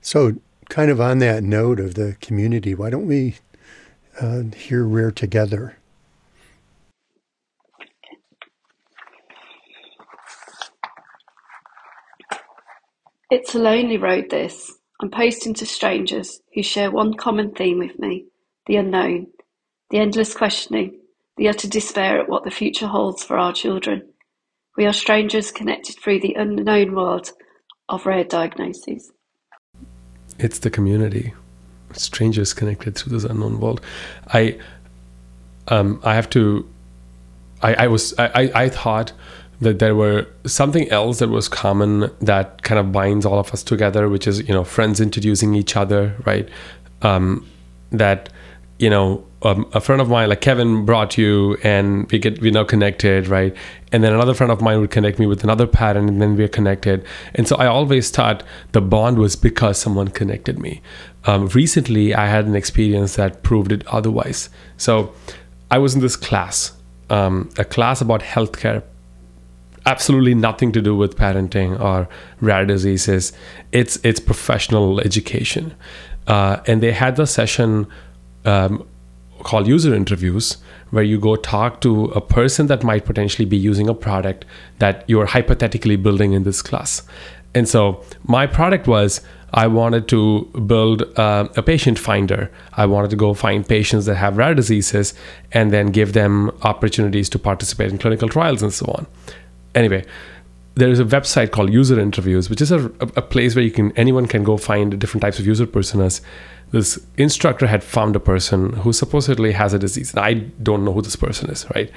so 0.00 0.34
kind 0.68 0.90
of 0.90 1.00
on 1.00 1.18
that 1.18 1.42
note 1.42 1.80
of 1.80 1.94
the 1.94 2.16
community 2.20 2.74
why 2.74 2.90
don't 2.90 3.06
we 3.06 3.36
uh, 4.20 4.42
hear 4.56 4.84
rare 4.84 5.10
together 5.10 5.76
It's 13.30 13.54
a 13.54 13.58
lonely 13.58 13.98
road 13.98 14.30
this. 14.30 14.72
I'm 15.00 15.10
posting 15.10 15.52
to 15.54 15.66
strangers 15.66 16.40
who 16.54 16.62
share 16.62 16.90
one 16.90 17.12
common 17.12 17.52
theme 17.52 17.78
with 17.78 17.98
me 17.98 18.24
the 18.66 18.76
unknown, 18.76 19.26
the 19.90 19.98
endless 19.98 20.34
questioning, 20.34 20.98
the 21.36 21.48
utter 21.48 21.68
despair 21.68 22.20
at 22.20 22.28
what 22.28 22.44
the 22.44 22.50
future 22.50 22.86
holds 22.86 23.22
for 23.22 23.38
our 23.38 23.52
children. 23.52 24.14
We 24.78 24.86
are 24.86 24.94
strangers 24.94 25.52
connected 25.52 25.96
through 25.98 26.20
the 26.20 26.34
unknown 26.34 26.94
world 26.94 27.32
of 27.88 28.06
rare 28.06 28.24
diagnoses. 28.24 29.12
It's 30.38 30.60
the 30.60 30.70
community. 30.70 31.34
Strangers 31.92 32.54
connected 32.54 32.96
through 32.96 33.12
this 33.12 33.24
unknown 33.24 33.60
world. 33.60 33.80
I 34.28 34.58
um 35.68 36.00
I 36.04 36.14
have 36.14 36.30
to 36.30 36.68
I, 37.62 37.74
I 37.74 37.86
was 37.88 38.14
I, 38.18 38.50
I 38.54 38.68
thought 38.68 39.12
that 39.60 39.80
there 39.80 39.94
were 39.94 40.26
something 40.46 40.88
else 40.90 41.18
that 41.18 41.28
was 41.28 41.48
common 41.48 42.10
that 42.20 42.62
kind 42.62 42.78
of 42.78 42.92
binds 42.92 43.26
all 43.26 43.38
of 43.38 43.52
us 43.52 43.62
together, 43.62 44.08
which 44.08 44.26
is 44.26 44.46
you 44.46 44.54
know 44.54 44.64
friends 44.64 45.00
introducing 45.00 45.54
each 45.54 45.76
other, 45.76 46.14
right? 46.24 46.48
Um, 47.02 47.46
that 47.90 48.28
you 48.78 48.90
know 48.90 49.24
um, 49.42 49.70
a 49.72 49.80
friend 49.80 50.00
of 50.00 50.08
mine 50.08 50.28
like 50.28 50.40
Kevin 50.40 50.84
brought 50.84 51.16
you, 51.16 51.56
and 51.62 52.10
we 52.10 52.18
get 52.18 52.40
we 52.40 52.50
now 52.50 52.64
connected, 52.64 53.28
right? 53.28 53.54
And 53.92 54.02
then 54.02 54.12
another 54.12 54.34
friend 54.34 54.50
of 54.50 54.60
mine 54.60 54.80
would 54.80 54.90
connect 54.90 55.18
me 55.18 55.26
with 55.26 55.44
another 55.44 55.66
parent, 55.66 56.08
and 56.08 56.20
then 56.20 56.36
we're 56.36 56.48
connected. 56.48 57.04
And 57.34 57.46
so 57.46 57.56
I 57.56 57.66
always 57.66 58.10
thought 58.10 58.42
the 58.72 58.80
bond 58.80 59.18
was 59.18 59.36
because 59.36 59.78
someone 59.78 60.08
connected 60.08 60.58
me. 60.58 60.82
Um, 61.24 61.46
recently, 61.48 62.14
I 62.14 62.26
had 62.26 62.46
an 62.46 62.56
experience 62.56 63.16
that 63.16 63.42
proved 63.42 63.70
it 63.70 63.86
otherwise. 63.86 64.50
So 64.76 65.14
I 65.70 65.78
was 65.78 65.94
in 65.94 66.00
this 66.00 66.16
class, 66.16 66.72
um, 67.10 67.50
a 67.58 67.64
class 67.64 68.00
about 68.00 68.22
healthcare 68.22 68.82
absolutely 69.86 70.34
nothing 70.34 70.70
to 70.70 70.82
do 70.82 70.94
with 70.94 71.16
parenting 71.16 71.80
or 71.80 72.06
rare 72.40 72.66
diseases. 72.66 73.32
It's 73.72 73.98
it's 74.04 74.20
professional 74.20 75.00
education, 75.00 75.74
uh, 76.26 76.58
and 76.66 76.82
they 76.82 76.92
had 76.92 77.16
the 77.16 77.26
session 77.26 77.86
um, 78.44 78.86
called 79.48 79.66
user 79.66 79.94
interviews, 79.94 80.58
where 80.90 81.02
you 81.02 81.18
go 81.18 81.34
talk 81.34 81.80
to 81.80 82.04
a 82.20 82.20
person 82.20 82.66
that 82.66 82.84
might 82.84 83.06
potentially 83.06 83.46
be 83.46 83.56
using 83.56 83.88
a 83.88 83.94
product 83.94 84.44
that 84.78 85.04
you're 85.08 85.24
hypothetically 85.24 85.96
building 85.96 86.34
in 86.34 86.42
this 86.42 86.60
class. 86.60 87.02
And 87.54 87.66
so 87.66 88.04
my 88.24 88.46
product 88.46 88.86
was 88.86 89.22
I 89.54 89.66
wanted 89.66 90.06
to 90.08 90.44
build 90.66 91.02
uh, 91.18 91.48
a 91.56 91.62
patient 91.62 91.98
finder. 91.98 92.50
I 92.74 92.84
wanted 92.84 93.08
to 93.08 93.16
go 93.16 93.32
find 93.32 93.66
patients 93.66 94.04
that 94.04 94.16
have 94.16 94.36
rare 94.36 94.54
diseases 94.54 95.14
and 95.52 95.72
then 95.72 95.86
give 95.92 96.12
them 96.12 96.50
opportunities 96.62 97.30
to 97.30 97.38
participate 97.38 97.90
in 97.90 97.96
clinical 97.96 98.28
trials 98.28 98.62
and 98.62 98.72
so 98.72 98.84
on. 98.98 99.06
Anyway, 99.74 100.04
there 100.74 100.90
is 100.90 101.00
a 101.00 101.04
website 101.04 101.52
called 101.52 101.72
User 101.72 101.98
Interviews, 101.98 102.50
which 102.50 102.60
is 102.60 102.70
a, 102.70 102.84
a 103.16 103.22
place 103.22 103.56
where 103.56 103.64
you 103.64 103.70
can 103.70 103.92
anyone 103.96 104.26
can 104.26 104.44
go 104.44 104.58
find 104.58 104.98
different 105.00 105.22
types 105.22 105.38
of 105.38 105.46
user 105.46 105.66
personas. 105.66 106.20
This 106.70 106.98
instructor 107.16 107.66
had 107.66 107.82
found 107.82 108.14
a 108.14 108.20
person 108.20 108.74
who 108.74 108.92
supposedly 108.92 109.52
has 109.52 109.72
a 109.72 109.78
disease, 109.78 110.14
I 110.16 110.34
don't 110.34 110.84
know 110.84 110.92
who 110.92 111.02
this 111.02 111.16
person 111.16 111.50
is. 111.50 111.66
Right? 111.74 111.90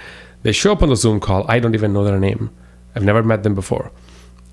They 0.43 0.51
show 0.51 0.71
up 0.71 0.81
on 0.81 0.89
the 0.89 0.95
Zoom 0.95 1.19
call. 1.19 1.45
I 1.49 1.59
don't 1.59 1.75
even 1.75 1.93
know 1.93 2.03
their 2.03 2.19
name. 2.19 2.49
I've 2.95 3.03
never 3.03 3.23
met 3.23 3.43
them 3.43 3.55
before, 3.55 3.91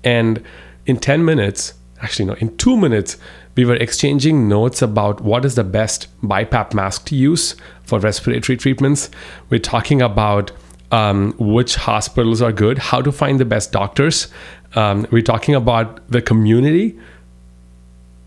and 0.03 0.43
in 0.85 0.97
10 0.97 1.25
minutes, 1.25 1.73
actually 2.01 2.25
no 2.25 2.33
in 2.33 2.55
two 2.57 2.77
minutes 2.77 3.17
we 3.55 3.65
were 3.65 3.75
exchanging 3.75 4.47
notes 4.47 4.81
about 4.81 5.21
what 5.21 5.43
is 5.43 5.55
the 5.55 5.63
best 5.63 6.07
BiPAP 6.21 6.73
mask 6.73 7.05
to 7.05 7.15
use 7.15 7.55
for 7.83 7.99
respiratory 7.99 8.57
treatments 8.57 9.09
we're 9.49 9.59
talking 9.59 10.01
about 10.01 10.51
um, 10.91 11.33
which 11.37 11.75
hospitals 11.75 12.41
are 12.41 12.51
good 12.51 12.77
how 12.77 13.01
to 13.01 13.11
find 13.11 13.39
the 13.39 13.45
best 13.45 13.71
doctors 13.71 14.27
um, 14.75 15.07
we're 15.11 15.21
talking 15.21 15.55
about 15.55 16.07
the 16.09 16.21
community 16.21 16.97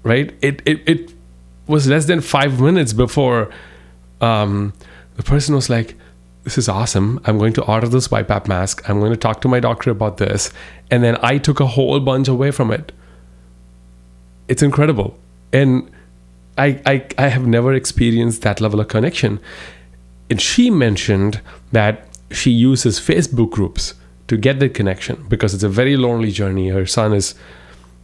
right 0.02 0.34
it, 0.42 0.60
it, 0.66 0.88
it 0.88 1.12
was 1.66 1.86
less 1.86 2.06
than 2.06 2.20
five 2.20 2.60
minutes 2.60 2.92
before 2.92 3.50
um, 4.20 4.72
the 5.16 5.22
person 5.22 5.54
was 5.54 5.70
like 5.70 5.96
this 6.44 6.58
is 6.58 6.68
awesome. 6.68 7.20
I'm 7.24 7.38
going 7.38 7.52
to 7.52 7.62
order 7.62 7.86
this 7.86 8.08
BiPAP 8.08 8.48
mask. 8.48 8.88
I'm 8.90 8.98
going 8.98 9.12
to 9.12 9.16
talk 9.16 9.40
to 9.42 9.48
my 9.48 9.60
doctor 9.60 9.92
about 9.92 10.16
this. 10.16 10.52
And 10.90 11.04
then 11.04 11.16
I 11.22 11.38
took 11.38 11.60
a 11.60 11.66
whole 11.66 12.00
bunch 12.00 12.26
away 12.26 12.50
from 12.50 12.72
it 12.72 12.90
it's 14.52 14.62
incredible. 14.62 15.18
And 15.52 15.90
I, 16.58 16.80
I, 16.84 17.06
I 17.16 17.28
have 17.28 17.46
never 17.46 17.72
experienced 17.72 18.42
that 18.42 18.60
level 18.60 18.80
of 18.80 18.88
connection. 18.88 19.40
And 20.28 20.40
she 20.40 20.70
mentioned 20.70 21.40
that 21.72 22.06
she 22.30 22.50
uses 22.50 23.00
Facebook 23.00 23.50
groups 23.50 23.94
to 24.28 24.36
get 24.36 24.60
the 24.60 24.68
connection 24.68 25.24
because 25.28 25.54
it's 25.54 25.62
a 25.62 25.68
very 25.68 25.96
lonely 25.96 26.30
journey. 26.30 26.68
Her 26.68 26.84
son 26.84 27.12
is 27.14 27.34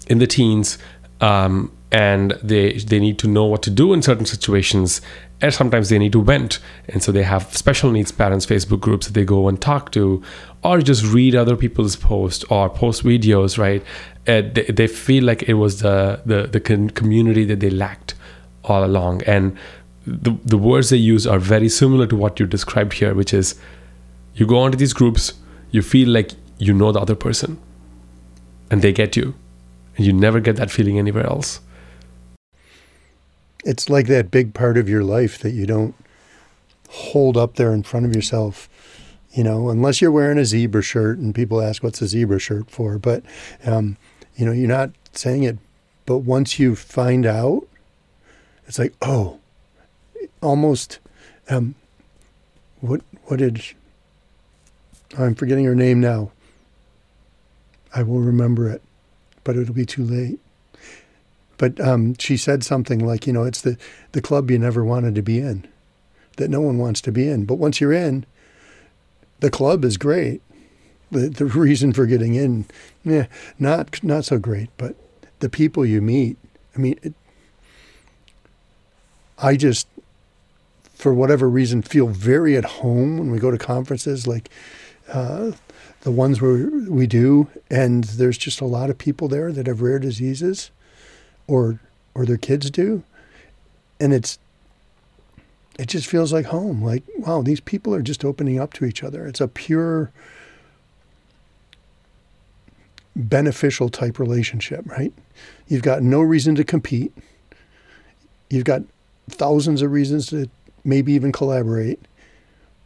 in 0.06 0.18
the 0.18 0.26
teens, 0.26 0.78
um, 1.20 1.70
and 1.90 2.32
they 2.42 2.74
they 2.74 2.98
need 2.98 3.18
to 3.18 3.28
know 3.28 3.46
what 3.46 3.62
to 3.62 3.70
do 3.70 3.92
in 3.92 4.02
certain 4.02 4.26
situations 4.26 5.00
and 5.40 5.54
sometimes 5.54 5.88
they 5.88 5.98
need 5.98 6.12
to 6.12 6.22
vent. 6.22 6.58
And 6.88 7.02
so 7.02 7.12
they 7.12 7.22
have 7.22 7.56
special 7.56 7.90
needs 7.90 8.12
parents 8.12 8.44
facebook 8.44 8.80
groups 8.80 9.06
that 9.06 9.12
they 9.14 9.24
go 9.24 9.48
and 9.48 9.60
talk 9.60 9.92
to 9.92 10.22
or 10.62 10.80
just 10.80 11.04
read 11.06 11.34
other 11.34 11.56
people's 11.56 11.96
posts 11.96 12.44
or 12.44 12.68
post 12.68 13.04
videos 13.04 13.58
right? 13.58 13.82
Uh, 14.26 14.42
they, 14.52 14.64
they, 14.64 14.86
feel 14.86 15.24
like 15.24 15.44
it 15.44 15.54
was 15.54 15.80
the 15.80 16.20
the, 16.26 16.46
the 16.46 16.60
community 16.60 17.44
that 17.44 17.60
they 17.60 17.70
lacked 17.70 18.14
all 18.64 18.84
along. 18.84 19.22
And 19.22 19.56
the, 20.06 20.36
the 20.44 20.58
words 20.58 20.90
they 20.90 20.96
use 20.96 21.26
are 21.26 21.38
very 21.38 21.68
similar 21.68 22.06
to 22.06 22.16
what 22.16 22.40
you 22.40 22.46
described 22.46 22.94
here 22.94 23.14
which 23.14 23.34
is 23.34 23.54
you 24.34 24.46
go 24.46 24.58
onto 24.58 24.78
these 24.78 24.92
groups 24.92 25.34
you 25.70 25.82
feel 25.82 26.08
like 26.08 26.32
you 26.58 26.72
know 26.72 26.92
the 26.92 27.00
other 27.00 27.14
person 27.14 27.58
and 28.70 28.80
they 28.80 28.92
get 28.92 29.16
you 29.16 29.34
and 29.96 30.06
you 30.06 30.12
never 30.12 30.40
get 30.40 30.56
that 30.56 30.70
feeling 30.70 30.98
anywhere 30.98 31.26
else 31.26 31.60
it's 33.64 33.88
like 33.88 34.06
that 34.06 34.30
big 34.30 34.54
part 34.54 34.76
of 34.76 34.88
your 34.88 35.02
life 35.02 35.38
that 35.38 35.50
you 35.50 35.66
don't 35.66 35.94
hold 36.88 37.36
up 37.36 37.56
there 37.56 37.72
in 37.72 37.82
front 37.82 38.06
of 38.06 38.14
yourself 38.14 38.68
you 39.32 39.44
know 39.44 39.68
unless 39.68 40.00
you're 40.00 40.10
wearing 40.10 40.38
a 40.38 40.44
zebra 40.44 40.82
shirt 40.82 41.18
and 41.18 41.34
people 41.34 41.60
ask 41.60 41.82
what's 41.82 42.00
a 42.00 42.06
zebra 42.06 42.38
shirt 42.38 42.70
for 42.70 42.98
but 42.98 43.22
um, 43.64 43.96
you 44.36 44.46
know 44.46 44.52
you're 44.52 44.68
not 44.68 44.90
saying 45.12 45.42
it 45.42 45.58
but 46.06 46.18
once 46.18 46.58
you 46.58 46.74
find 46.74 47.26
out 47.26 47.66
it's 48.66 48.78
like 48.78 48.94
oh 49.02 49.38
almost 50.40 50.98
um, 51.50 51.74
what 52.80 53.00
what 53.24 53.38
did 53.38 53.62
I'm 55.16 55.34
forgetting 55.34 55.64
her 55.64 55.74
name 55.74 56.00
now. 56.00 56.32
I 57.94 58.02
will 58.02 58.20
remember 58.20 58.68
it 58.68 58.82
but 59.48 59.56
it'll 59.56 59.74
be 59.74 59.86
too 59.86 60.04
late 60.04 60.38
but 61.58 61.78
um, 61.80 62.16
she 62.18 62.36
said 62.36 62.64
something 62.64 63.04
like, 63.04 63.26
you 63.26 63.32
know, 63.32 63.42
it's 63.42 63.60
the, 63.60 63.76
the 64.12 64.22
club 64.22 64.50
you 64.50 64.58
never 64.58 64.84
wanted 64.84 65.16
to 65.16 65.22
be 65.22 65.40
in, 65.40 65.66
that 66.36 66.48
no 66.48 66.60
one 66.60 66.78
wants 66.78 67.00
to 67.02 67.12
be 67.12 67.28
in. 67.28 67.44
But 67.44 67.56
once 67.56 67.80
you're 67.80 67.92
in, 67.92 68.24
the 69.40 69.50
club 69.50 69.84
is 69.84 69.96
great. 69.96 70.40
The, 71.10 71.28
the 71.28 71.44
reason 71.46 71.92
for 71.92 72.06
getting 72.06 72.36
in, 72.36 72.66
yeah, 73.04 73.26
not 73.58 74.02
not 74.02 74.24
so 74.24 74.38
great. 74.38 74.70
But 74.78 74.94
the 75.40 75.48
people 75.48 75.84
you 75.84 76.00
meet, 76.00 76.38
I 76.76 76.78
mean, 76.78 76.98
it, 77.02 77.14
I 79.36 79.56
just, 79.56 79.88
for 80.94 81.12
whatever 81.12 81.48
reason, 81.48 81.82
feel 81.82 82.06
very 82.06 82.56
at 82.56 82.64
home 82.64 83.18
when 83.18 83.30
we 83.30 83.38
go 83.38 83.50
to 83.50 83.58
conferences 83.58 84.26
like 84.26 84.48
uh, 85.12 85.52
the 86.02 86.10
ones 86.12 86.40
where 86.40 86.70
we 86.88 87.08
do, 87.08 87.48
and 87.68 88.04
there's 88.04 88.38
just 88.38 88.60
a 88.60 88.64
lot 88.64 88.90
of 88.90 88.98
people 88.98 89.26
there 89.26 89.52
that 89.52 89.66
have 89.66 89.80
rare 89.80 89.98
diseases 89.98 90.70
or 91.48 91.80
or 92.14 92.24
their 92.24 92.36
kids 92.36 92.70
do. 92.70 93.02
And 93.98 94.12
it's 94.12 94.38
it 95.78 95.86
just 95.88 96.06
feels 96.06 96.32
like 96.32 96.46
home. 96.46 96.82
Like 96.82 97.02
wow 97.16 97.42
these 97.42 97.60
people 97.60 97.94
are 97.94 98.02
just 98.02 98.24
opening 98.24 98.60
up 98.60 98.72
to 98.74 98.84
each 98.84 99.02
other. 99.02 99.26
It's 99.26 99.40
a 99.40 99.48
pure 99.48 100.12
beneficial 103.16 103.88
type 103.88 104.20
relationship 104.20 104.84
right? 104.86 105.12
You've 105.66 105.82
got 105.82 106.02
no 106.02 106.20
reason 106.20 106.54
to 106.54 106.64
compete. 106.64 107.12
You've 108.48 108.64
got 108.64 108.82
thousands 109.28 109.82
of 109.82 109.90
reasons 109.90 110.26
to 110.28 110.48
maybe 110.84 111.12
even 111.12 111.32
collaborate 111.32 111.98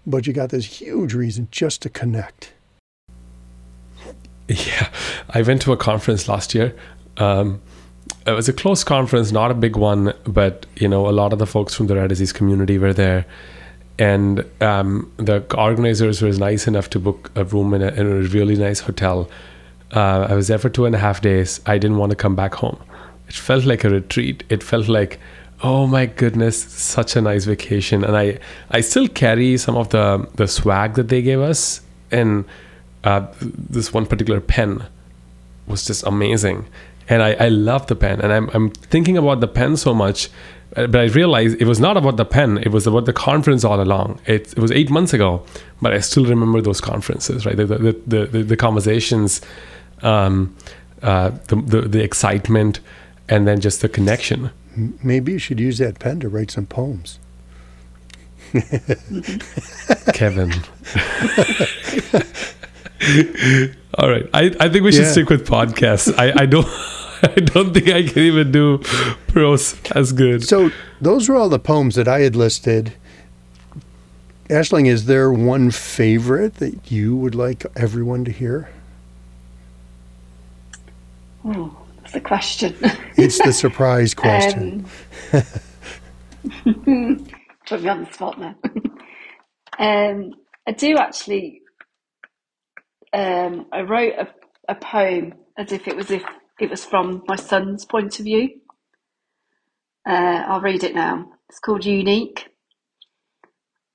but 0.07 0.27
you 0.27 0.33
got 0.33 0.51
this 0.51 0.65
huge 0.65 1.15
reason 1.15 1.49
just 1.51 1.83
to 1.83 1.89
connect. 1.89 2.53
Yeah. 4.49 4.91
I 5.31 5.41
went 5.41 5.63
to 5.63 5.73
a 5.73 5.77
conference 5.79 6.29
last 6.29 6.55
year 6.55 6.77
um, 7.17 7.63
it 8.27 8.33
was 8.33 8.49
a 8.49 8.53
close 8.53 8.85
conference, 8.85 9.33
not 9.33 9.51
a 9.51 9.55
big 9.55 9.77
one, 9.77 10.13
but 10.25 10.67
you 10.77 10.89
know, 10.89 11.09
a 11.09 11.11
lot 11.11 11.33
of 11.33 11.39
the 11.39 11.47
folks 11.47 11.75
from 11.75 11.87
the 11.87 11.97
rare 11.97 12.09
disease 12.09 12.33
community 12.33 12.79
were 12.79 12.93
there, 12.93 13.27
and 13.99 14.45
um, 14.61 15.13
the 15.17 15.45
organizers 15.57 16.23
were 16.23 16.33
nice 16.33 16.67
enough 16.67 16.91
to 16.91 16.99
book 16.99 17.31
a 17.35 17.45
room 17.45 17.75
in 17.75 17.83
a, 17.83 17.89
in 17.89 18.07
a 18.07 18.15
really 18.29 18.57
nice 18.57 18.81
hotel. 18.81 19.29
Uh, 19.95 20.27
I 20.31 20.35
was 20.35 20.49
there 20.49 20.59
for 20.59 20.69
two 20.69 20.87
and 20.87 20.95
a 20.95 20.99
half 20.99 21.21
days. 21.21 21.61
I 21.67 21.79
didn't 21.79 21.99
want 21.99 22.11
to 22.11 22.17
come 22.17 22.37
back 22.37 22.55
home. 22.55 22.81
It 23.29 23.35
felt 23.35 23.65
like 23.65 23.85
a 23.85 23.91
retreat. 23.91 24.45
It 24.49 24.63
felt 24.63 24.89
like, 24.89 25.19
oh 25.63 25.87
my 25.87 26.07
goodness, 26.07 26.63
such 26.63 27.17
a 27.17 27.21
nice 27.21 27.45
vacation. 27.45 28.05
And 28.05 28.17
I, 28.17 28.39
I 28.71 28.81
still 28.81 29.09
carry 29.09 29.57
some 29.57 29.77
of 29.77 29.89
the 29.89 30.29
the 30.37 30.47
swag 30.47 30.95
that 30.95 31.09
they 31.09 31.23
gave 31.23 31.41
us, 31.41 31.81
and 32.13 32.45
uh, 33.03 33.27
this 33.41 33.93
one 33.93 34.07
particular 34.07 34.41
pen 34.41 34.85
was 35.67 35.87
just 35.87 36.05
amazing 36.07 36.67
and 37.09 37.23
I, 37.23 37.33
I 37.35 37.49
love 37.49 37.87
the 37.87 37.97
pen 37.97 38.21
and 38.21 38.33
I'm, 38.33 38.49
I'm 38.55 38.71
thinking 38.71 39.17
about 39.17 39.41
the 39.41 39.49
pen 39.49 39.77
so 39.77 39.95
much 39.95 40.29
uh, 40.77 40.87
but 40.87 41.01
i 41.01 41.05
realized 41.05 41.61
it 41.61 41.67
was 41.67 41.81
not 41.81 41.97
about 41.97 42.17
the 42.17 42.25
pen 42.25 42.59
it 42.59 42.69
was 42.69 42.87
about 42.87 43.05
the 43.05 43.13
conference 43.13 43.65
all 43.65 43.81
along. 43.81 44.21
It, 44.27 44.53
it 44.53 44.59
was 44.59 44.73
eight 44.73 44.91
months 44.91 45.13
ago 45.13 45.45
but 45.81 45.93
i 45.93 46.01
still 46.01 46.25
remember 46.25 46.61
those 46.61 46.81
conferences 46.81 47.45
right? 47.47 47.57
The, 47.57 47.67
the, 47.67 47.93
the, 48.07 48.27
the, 48.27 48.43
the 48.43 48.57
conversations 48.57 49.41
um, 50.03 50.57
uh, 51.03 51.31
the, 51.49 51.57
the, 51.57 51.81
the 51.83 52.03
excitement 52.03 52.81
and 53.29 53.47
then 53.47 53.61
just 53.61 53.81
the 53.81 53.89
connection. 53.89 54.51
Maybe 55.03 55.33
you 55.33 55.39
should 55.39 55.61
use 55.61 55.79
that 55.79 55.99
pen 55.99 56.21
to 56.21 56.29
write 56.29 56.51
some 56.51 56.67
poems. 56.67 57.19
Kevin. 60.13 60.53
All 63.95 64.11
right. 64.11 64.29
I, 64.33 64.55
I 64.61 64.69
think 64.69 64.85
we 64.85 64.93
should 64.93 65.05
yeah. 65.05 65.11
stick 65.11 65.29
with 65.29 65.47
podcasts. 65.47 66.15
I, 66.19 66.43
I 66.43 66.47
don't 66.47 66.67
I 67.37 67.41
don't 67.41 67.73
think 67.73 67.89
I 67.89 68.03
can 68.03 68.19
even 68.19 68.53
do 68.53 68.79
prose 69.29 69.81
as 69.93 70.13
good. 70.13 70.45
So 70.45 70.71
those 71.01 71.29
were 71.29 71.37
all 71.37 71.49
the 71.49 71.59
poems 71.59 71.95
that 71.95 72.09
I 72.09 72.21
had 72.21 72.37
listed. 72.37 72.95
Aisling, 74.49 74.87
is 74.87 75.07
there 75.07 75.33
one 75.33 75.71
favorite 75.71 76.57
that 76.57 76.91
you 76.91 77.17
would 77.17 77.35
like 77.35 77.65
everyone 77.77 78.25
to 78.25 78.33
hear? 78.33 78.71
Oh, 81.45 81.77
that's 81.99 82.15
a 82.15 82.21
question. 82.21 82.77
it's 83.17 83.39
the 83.43 83.53
surprise 83.53 84.15
question. 84.17 84.87
Um, 85.33 85.45
put 87.67 87.83
me 87.83 87.89
on 87.89 88.05
the 88.05 88.13
spot 88.13 88.39
now. 88.39 88.55
um, 89.79 90.35
I 90.67 90.73
do 90.73 90.97
actually 90.99 91.63
um, 93.13 93.67
I 93.73 93.83
wrote 93.83 94.15
a, 94.19 94.29
a 94.69 94.75
poem 94.75 95.35
as 95.59 95.73
if 95.73 95.87
it 95.87 95.97
was 95.97 96.11
if 96.11 96.23
it 96.61 96.71
was 96.71 96.85
from 96.85 97.23
my 97.29 97.37
son's 97.37 97.85
point 97.85 98.19
of 98.19 98.25
view. 98.25 98.51
Uh, 100.09 100.45
I'll 100.49 100.61
read 100.61 100.85
it 100.85 100.95
now. 100.95 101.33
It's 101.49 101.61
called 101.61 101.85
Unique. 101.85 102.49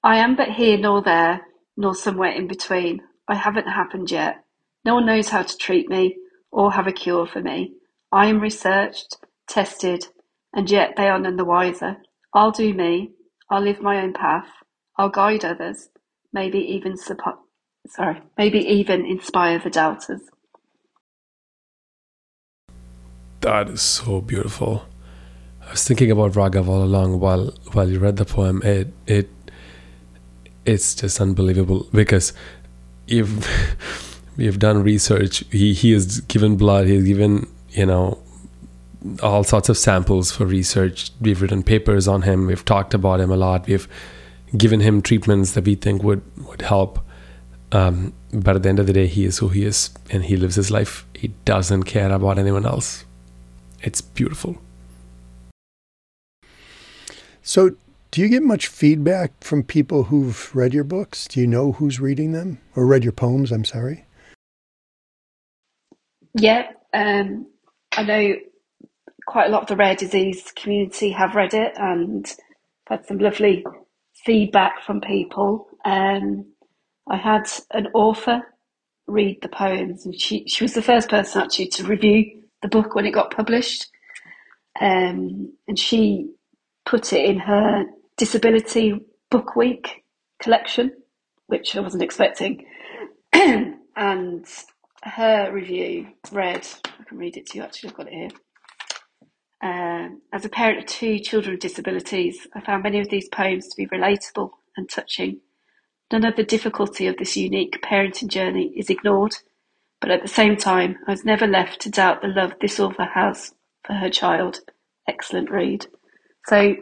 I 0.04 0.18
am 0.18 0.36
but 0.36 0.50
here 0.50 0.78
nor 0.78 1.02
there, 1.02 1.42
nor 1.78 1.96
somewhere 1.96 2.32
in 2.32 2.48
between. 2.48 3.02
I 3.28 3.36
haven't 3.36 3.68
happened 3.68 4.12
yet. 4.12 4.44
No 4.86 4.96
one 4.96 5.06
knows 5.06 5.30
how 5.30 5.44
to 5.44 5.58
treat 5.58 5.90
me 5.90 6.18
or 6.52 6.72
have 6.74 6.88
a 6.88 6.94
cure 6.94 7.28
for 7.28 7.42
me. 7.42 7.74
I 8.12 8.28
am 8.28 8.40
researched, 8.40 9.18
tested, 9.48 10.08
and 10.54 10.70
yet 10.72 10.94
they 10.98 11.10
are 11.10 11.20
none 11.20 11.36
the 11.36 11.46
wiser. 11.46 11.98
I'll 12.34 12.52
do 12.52 12.74
me. 12.74 13.12
I'll 13.52 13.62
live 13.62 13.82
my 13.82 14.02
own 14.02 14.14
path. 14.14 14.48
I'll 14.98 15.10
guide 15.10 15.46
others. 15.46 15.90
Maybe 16.34 16.60
even 16.60 16.94
suppo- 16.94 17.40
sorry, 17.88 18.22
maybe 18.38 18.60
even 18.60 19.06
inspire 19.06 19.60
the 19.60 19.70
doubters. 19.70 20.22
That 23.48 23.70
is 23.70 23.82
so 23.82 24.20
beautiful. 24.20 24.86
I 25.66 25.72
was 25.72 25.86
thinking 25.86 26.12
about 26.12 26.34
Raghav 26.34 26.68
all 26.68 26.84
along 26.84 27.22
while 27.22 27.54
while 27.72 27.90
you 27.90 27.98
read 27.98 28.18
the 28.18 28.26
poem. 28.26 28.62
It 28.62 28.92
it 29.08 29.30
it's 30.66 30.94
just 30.94 31.22
unbelievable 31.22 31.88
because 31.94 32.34
if 33.08 33.30
we've 34.38 34.60
done 34.60 34.84
research, 34.84 35.46
he 35.50 35.74
he 35.74 35.94
has 35.94 36.20
given 36.20 36.58
blood, 36.58 36.88
he's 36.88 37.06
given 37.06 37.48
you 37.70 37.86
know 37.86 38.18
all 39.24 39.46
sorts 39.46 39.70
of 39.70 39.78
samples 39.78 40.30
for 40.30 40.46
research. 40.46 41.12
We've 41.22 41.42
written 41.42 41.64
papers 41.64 42.06
on 42.06 42.24
him. 42.24 42.48
We've 42.48 42.66
talked 42.66 42.94
about 42.94 43.22
him 43.22 43.32
a 43.32 43.38
lot. 43.38 43.66
We've 43.66 43.88
given 44.58 44.82
him 44.82 45.02
treatments 45.02 45.54
that 45.54 45.64
we 45.64 45.76
think 45.76 46.04
would 46.04 46.22
would 46.50 46.64
help. 46.64 47.00
Um, 47.72 48.12
but 48.34 48.58
at 48.58 48.64
the 48.64 48.68
end 48.68 48.80
of 48.80 48.88
the 48.88 48.94
day, 48.94 49.08
he 49.08 49.24
is 49.24 49.38
who 49.38 49.48
he 49.48 49.64
is, 49.64 49.90
and 50.10 50.26
he 50.26 50.36
lives 50.36 50.56
his 50.56 50.70
life. 50.70 51.06
He 51.14 51.30
doesn't 51.46 51.84
care 51.84 52.12
about 52.12 52.40
anyone 52.40 52.66
else. 52.66 53.06
It's 53.82 54.02
beautiful. 54.02 54.58
So, 57.42 57.72
do 58.12 58.22
you 58.22 58.30
get 58.30 58.44
much 58.44 58.68
feedback 58.68 59.32
from 59.42 59.64
people 59.64 60.06
who've 60.06 60.54
read 60.56 60.74
your 60.74 60.84
books? 60.84 61.28
Do 61.28 61.40
you 61.40 61.48
know 61.48 61.74
who's 61.74 62.00
reading 62.00 62.32
them 62.32 62.60
or 62.76 62.86
read 62.86 63.04
your 63.04 63.14
poems? 63.14 63.52
I'm 63.52 63.66
sorry. 63.66 64.06
Yeah, 66.34 66.72
um, 66.94 67.48
I 67.94 68.04
know 68.04 68.36
quite 69.26 69.48
a 69.48 69.50
lot 69.50 69.64
of 69.64 69.68
the 69.68 69.76
rare 69.76 69.96
disease 69.96 70.52
community 70.56 71.12
have 71.12 71.36
read 71.36 71.54
it 71.54 71.74
and 71.78 72.26
had 72.88 73.06
some 73.06 73.18
lovely 73.18 73.66
feedback 74.26 74.82
from 74.84 75.02
people. 75.02 75.68
Um, 75.86 76.46
I 77.10 77.18
had 77.18 77.50
an 77.72 77.88
author 77.94 78.42
read 79.08 79.42
the 79.42 79.50
poems, 79.50 80.06
and 80.06 80.20
she 80.20 80.46
she 80.48 80.64
was 80.64 80.74
the 80.74 80.82
first 80.82 81.10
person 81.10 81.42
actually 81.42 81.68
to 81.70 81.84
review 81.86 82.44
the 82.62 82.68
book 82.68 82.96
when 82.96 83.06
it 83.06 83.12
got 83.12 83.36
published, 83.36 83.88
um, 84.82 85.54
and 85.68 85.78
she 85.78 86.30
put 86.86 87.14
it 87.14 87.26
in 87.26 87.40
her 87.40 87.86
disability 88.18 89.00
book 89.30 89.56
week 89.56 90.04
collection, 90.42 90.92
which 91.48 91.76
I 91.76 91.82
wasn't 91.82 92.04
expecting. 92.04 92.66
and 93.34 94.46
her 95.04 95.52
review 95.52 96.08
read, 96.32 96.68
I 96.86 97.04
can 97.08 97.18
read 97.18 97.38
it 97.38 97.48
to 97.48 97.58
you 97.58 97.64
actually, 97.64 97.90
I've 97.90 97.98
got 97.98 98.08
it 98.08 98.14
here. 98.14 98.30
Um, 99.62 100.22
as 100.34 100.46
a 100.46 100.50
parent 100.50 100.80
of 100.80 100.86
two 100.86 101.20
children 101.20 101.54
with 101.54 101.62
disabilities, 101.62 102.48
I 102.54 102.62
found 102.62 102.84
many 102.84 103.00
of 103.00 103.10
these 103.10 103.28
poems 103.30 103.68
to 103.68 103.76
be 103.78 103.88
relatable 103.88 104.52
and 104.78 104.90
touching. 104.90 105.42
None 106.12 106.26
of 106.26 106.36
the 106.36 106.44
difficulty 106.44 107.08
of 107.08 107.18
this 107.18 107.36
unique 107.36 107.82
parenting 107.84 108.30
journey 108.30 108.72
is 108.78 108.90
ignored, 108.90 109.36
but 110.02 110.12
at 110.12 110.22
the 110.22 110.28
same 110.28 110.58
time, 110.58 110.98
I 111.08 111.12
was 111.12 111.26
never 111.26 111.48
left 111.48 111.82
to 111.82 111.90
doubt 111.90 112.22
the 112.22 112.28
love 112.28 112.54
this 112.62 112.80
author 112.80 113.08
has 113.16 113.54
for 113.86 113.94
her 113.94 114.10
child. 114.10 114.60
Excellent 115.08 115.50
read. 115.52 115.88
So 116.48 116.76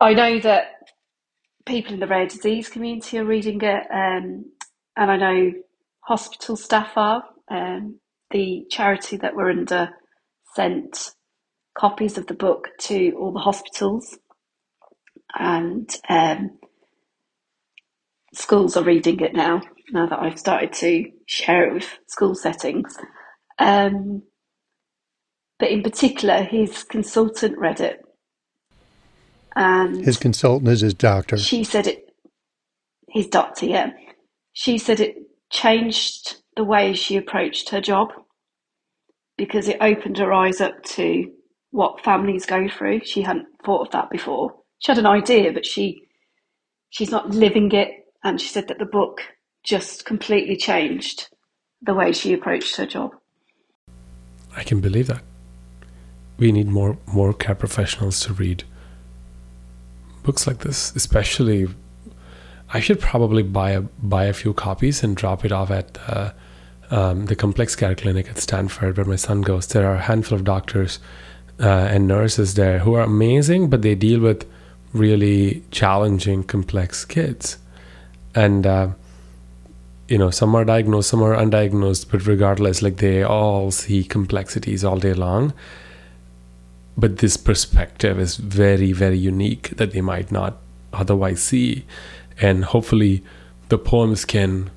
I 0.00 0.14
know 0.14 0.40
that 0.40 0.66
people 1.66 1.94
in 1.94 2.00
the 2.00 2.06
rare 2.06 2.26
disease 2.26 2.68
community 2.68 3.18
are 3.18 3.24
reading 3.24 3.60
it, 3.62 3.84
um, 3.92 4.46
and 4.96 5.10
I 5.10 5.16
know 5.16 5.52
hospital 6.00 6.56
staff 6.56 6.92
are. 6.96 7.24
Um, 7.50 8.00
the 8.30 8.64
charity 8.70 9.16
that 9.18 9.34
we're 9.36 9.50
under 9.50 9.90
sent 10.54 11.12
copies 11.78 12.18
of 12.18 12.26
the 12.26 12.34
book 12.34 12.68
to 12.80 13.12
all 13.12 13.32
the 13.32 13.40
hospitals, 13.40 14.18
and 15.38 15.90
um, 16.08 16.58
schools 18.34 18.76
are 18.76 18.84
reading 18.84 19.20
it 19.20 19.34
now. 19.34 19.62
Now 19.92 20.06
that 20.06 20.18
I've 20.20 20.38
started 20.38 20.72
to 20.74 21.04
share 21.26 21.66
it 21.68 21.74
with 21.74 21.98
school 22.08 22.34
settings, 22.34 22.96
um, 23.58 24.22
but 25.58 25.70
in 25.70 25.82
particular, 25.82 26.42
his 26.42 26.84
consultant 26.84 27.58
read 27.58 27.80
it, 27.80 28.00
and 29.56 30.04
His 30.04 30.18
consultant 30.18 30.70
is 30.70 30.80
his 30.82 30.94
doctor. 30.94 31.36
she 31.36 31.64
said 31.64 31.86
it. 31.86 32.04
His 33.08 33.26
doctor, 33.28 33.66
yeah. 33.66 33.90
She 34.52 34.78
said 34.78 35.00
it 35.00 35.16
changed 35.50 36.36
the 36.56 36.64
way 36.64 36.92
she 36.94 37.16
approached 37.16 37.70
her 37.70 37.80
job 37.80 38.08
because 39.38 39.68
it 39.68 39.78
opened 39.80 40.18
her 40.18 40.32
eyes 40.32 40.60
up 40.60 40.82
to 40.84 41.30
what 41.70 42.04
families 42.04 42.46
go 42.46 42.68
through. 42.68 43.00
She 43.04 43.22
hadn't 43.22 43.46
thought 43.64 43.86
of 43.86 43.92
that 43.92 44.10
before. 44.10 44.54
She 44.80 44.92
had 44.92 44.98
an 44.98 45.06
idea, 45.06 45.52
but 45.52 45.66
she 45.66 46.02
she's 46.90 47.10
not 47.10 47.30
living 47.30 47.72
it. 47.72 47.90
And 48.24 48.40
she 48.40 48.48
said 48.48 48.68
that 48.68 48.78
the 48.78 48.86
book 48.86 49.20
just 49.62 50.04
completely 50.04 50.56
changed 50.56 51.28
the 51.82 51.94
way 51.94 52.12
she 52.12 52.32
approached 52.32 52.76
her 52.76 52.86
job. 52.86 53.12
I 54.56 54.64
can 54.64 54.80
believe 54.80 55.06
that. 55.06 55.22
We 56.38 56.52
need 56.52 56.68
more 56.68 56.98
more 57.06 57.32
care 57.32 57.54
professionals 57.54 58.20
to 58.20 58.32
read 58.32 58.64
books 60.22 60.46
like 60.46 60.58
this, 60.58 60.94
especially. 60.94 61.68
I 62.70 62.80
should 62.80 63.00
probably 63.00 63.42
buy 63.42 63.70
a 63.70 63.80
buy 63.80 64.24
a 64.24 64.32
few 64.32 64.52
copies 64.52 65.02
and 65.02 65.16
drop 65.16 65.44
it 65.44 65.52
off 65.52 65.70
at 65.70 65.98
uh, 66.06 66.32
um, 66.90 67.26
the 67.26 67.36
complex 67.36 67.74
care 67.74 67.94
clinic 67.94 68.28
at 68.28 68.38
Stanford, 68.38 68.96
where 68.96 69.06
my 69.06 69.16
son 69.16 69.42
goes. 69.42 69.66
There 69.66 69.86
are 69.86 69.94
a 69.94 70.02
handful 70.02 70.36
of 70.36 70.44
doctors 70.44 70.98
uh, 71.60 71.66
and 71.66 72.06
nurses 72.06 72.54
there 72.54 72.80
who 72.80 72.94
are 72.94 73.02
amazing, 73.02 73.70
but 73.70 73.82
they 73.82 73.94
deal 73.94 74.20
with 74.20 74.46
really 74.92 75.62
challenging, 75.70 76.44
complex 76.44 77.04
kids, 77.04 77.58
and 78.34 78.66
uh, 78.66 78.88
you 80.08 80.18
know 80.18 80.30
some 80.30 80.54
are 80.54 80.64
diagnosed, 80.64 81.10
some 81.10 81.22
are 81.22 81.36
undiagnosed, 81.36 82.10
but 82.10 82.26
regardless, 82.26 82.82
like 82.82 82.96
they 82.96 83.22
all 83.22 83.70
see 83.70 84.04
complexities 84.04 84.84
all 84.84 84.98
day 84.98 85.14
long. 85.14 85.52
But 86.96 87.18
this 87.18 87.36
perspective 87.36 88.18
is 88.18 88.36
very, 88.36 88.92
very 88.92 89.18
unique 89.18 89.70
that 89.76 89.92
they 89.92 90.00
might 90.00 90.32
not 90.32 90.56
otherwise 90.92 91.42
see, 91.42 91.84
and 92.40 92.64
hopefully, 92.64 93.22
the 93.68 93.78
poems 93.78 94.24
can 94.24 94.70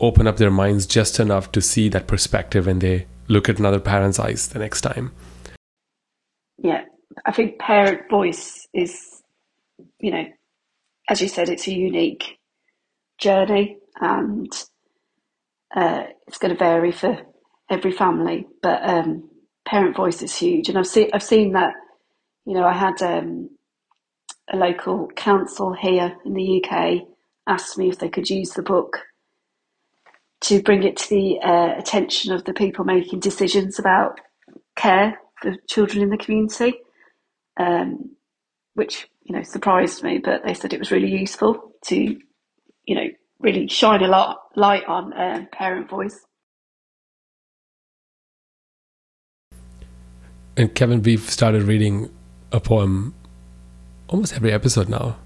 open 0.00 0.26
up 0.26 0.36
their 0.36 0.50
minds 0.50 0.86
just 0.86 1.20
enough 1.20 1.52
to 1.52 1.60
see 1.60 1.88
that 1.88 2.06
perspective 2.06 2.66
when 2.66 2.80
they 2.80 3.06
look 3.28 3.48
at 3.48 3.58
another 3.58 3.80
parent's 3.80 4.18
eyes 4.18 4.48
the 4.48 4.58
next 4.58 4.80
time. 4.80 5.12
Yeah, 6.58 6.82
I 7.24 7.32
think 7.32 7.58
parent 7.58 8.08
voice 8.10 8.66
is, 8.74 9.22
you 10.00 10.10
know, 10.10 10.24
as 11.08 11.20
you 11.22 11.28
said, 11.28 11.48
it's 11.48 11.68
a 11.68 11.72
unique 11.74 12.38
journey 13.18 13.78
and 14.00 14.52
uh, 15.76 16.04
it's 16.28 16.38
going 16.38 16.52
to 16.52 16.58
vary 16.58 16.92
for 16.92 17.20
every 17.70 17.92
family. 17.92 18.46
But 18.62 18.82
um, 18.88 19.30
parent 19.66 19.96
voice 19.96 20.22
is 20.22 20.36
huge, 20.36 20.68
and 20.68 20.78
I've 20.78 20.86
seen 20.88 21.10
I've 21.14 21.22
seen 21.22 21.52
that. 21.52 21.74
You 22.46 22.54
know, 22.54 22.64
I 22.66 22.74
had 22.74 23.02
um, 23.02 23.50
a 24.52 24.56
local 24.56 25.08
council 25.16 25.74
here 25.74 26.16
in 26.24 26.34
the 26.34 26.64
UK 26.64 27.02
asked 27.48 27.78
me 27.78 27.88
if 27.90 27.98
they 27.98 28.08
could 28.10 28.30
use 28.30 28.50
the 28.52 28.62
book 28.62 28.98
to 30.42 30.62
bring 30.62 30.84
it 30.84 30.96
to 30.98 31.10
the 31.10 31.40
uh, 31.42 31.78
attention 31.78 32.32
of 32.32 32.44
the 32.44 32.54
people 32.54 32.84
making 32.84 33.20
decisions 33.20 33.78
about 33.78 34.20
care 34.76 35.20
for 35.40 35.54
children 35.68 36.02
in 36.02 36.10
the 36.10 36.18
community, 36.18 36.74
um, 37.58 38.16
which 38.74 39.08
you 39.24 39.34
know 39.34 39.42
surprised 39.42 40.02
me. 40.02 40.18
But 40.18 40.42
they 40.44 40.54
said 40.54 40.72
it 40.72 40.78
was 40.78 40.90
really 40.90 41.10
useful 41.10 41.72
to, 41.86 41.96
you 42.84 42.94
know, 42.94 43.06
really 43.40 43.68
shine 43.68 44.02
a 44.02 44.08
lot 44.08 44.38
light 44.56 44.84
on 44.86 45.12
uh, 45.12 45.46
parent 45.52 45.88
voice. 45.88 46.18
And 50.56 50.74
Kevin, 50.74 51.02
we've 51.02 51.30
started 51.30 51.62
reading 51.62 52.10
a 52.52 52.60
poem 52.60 53.14
almost 54.08 54.34
every 54.34 54.52
episode 54.52 54.88
now. 54.88 55.16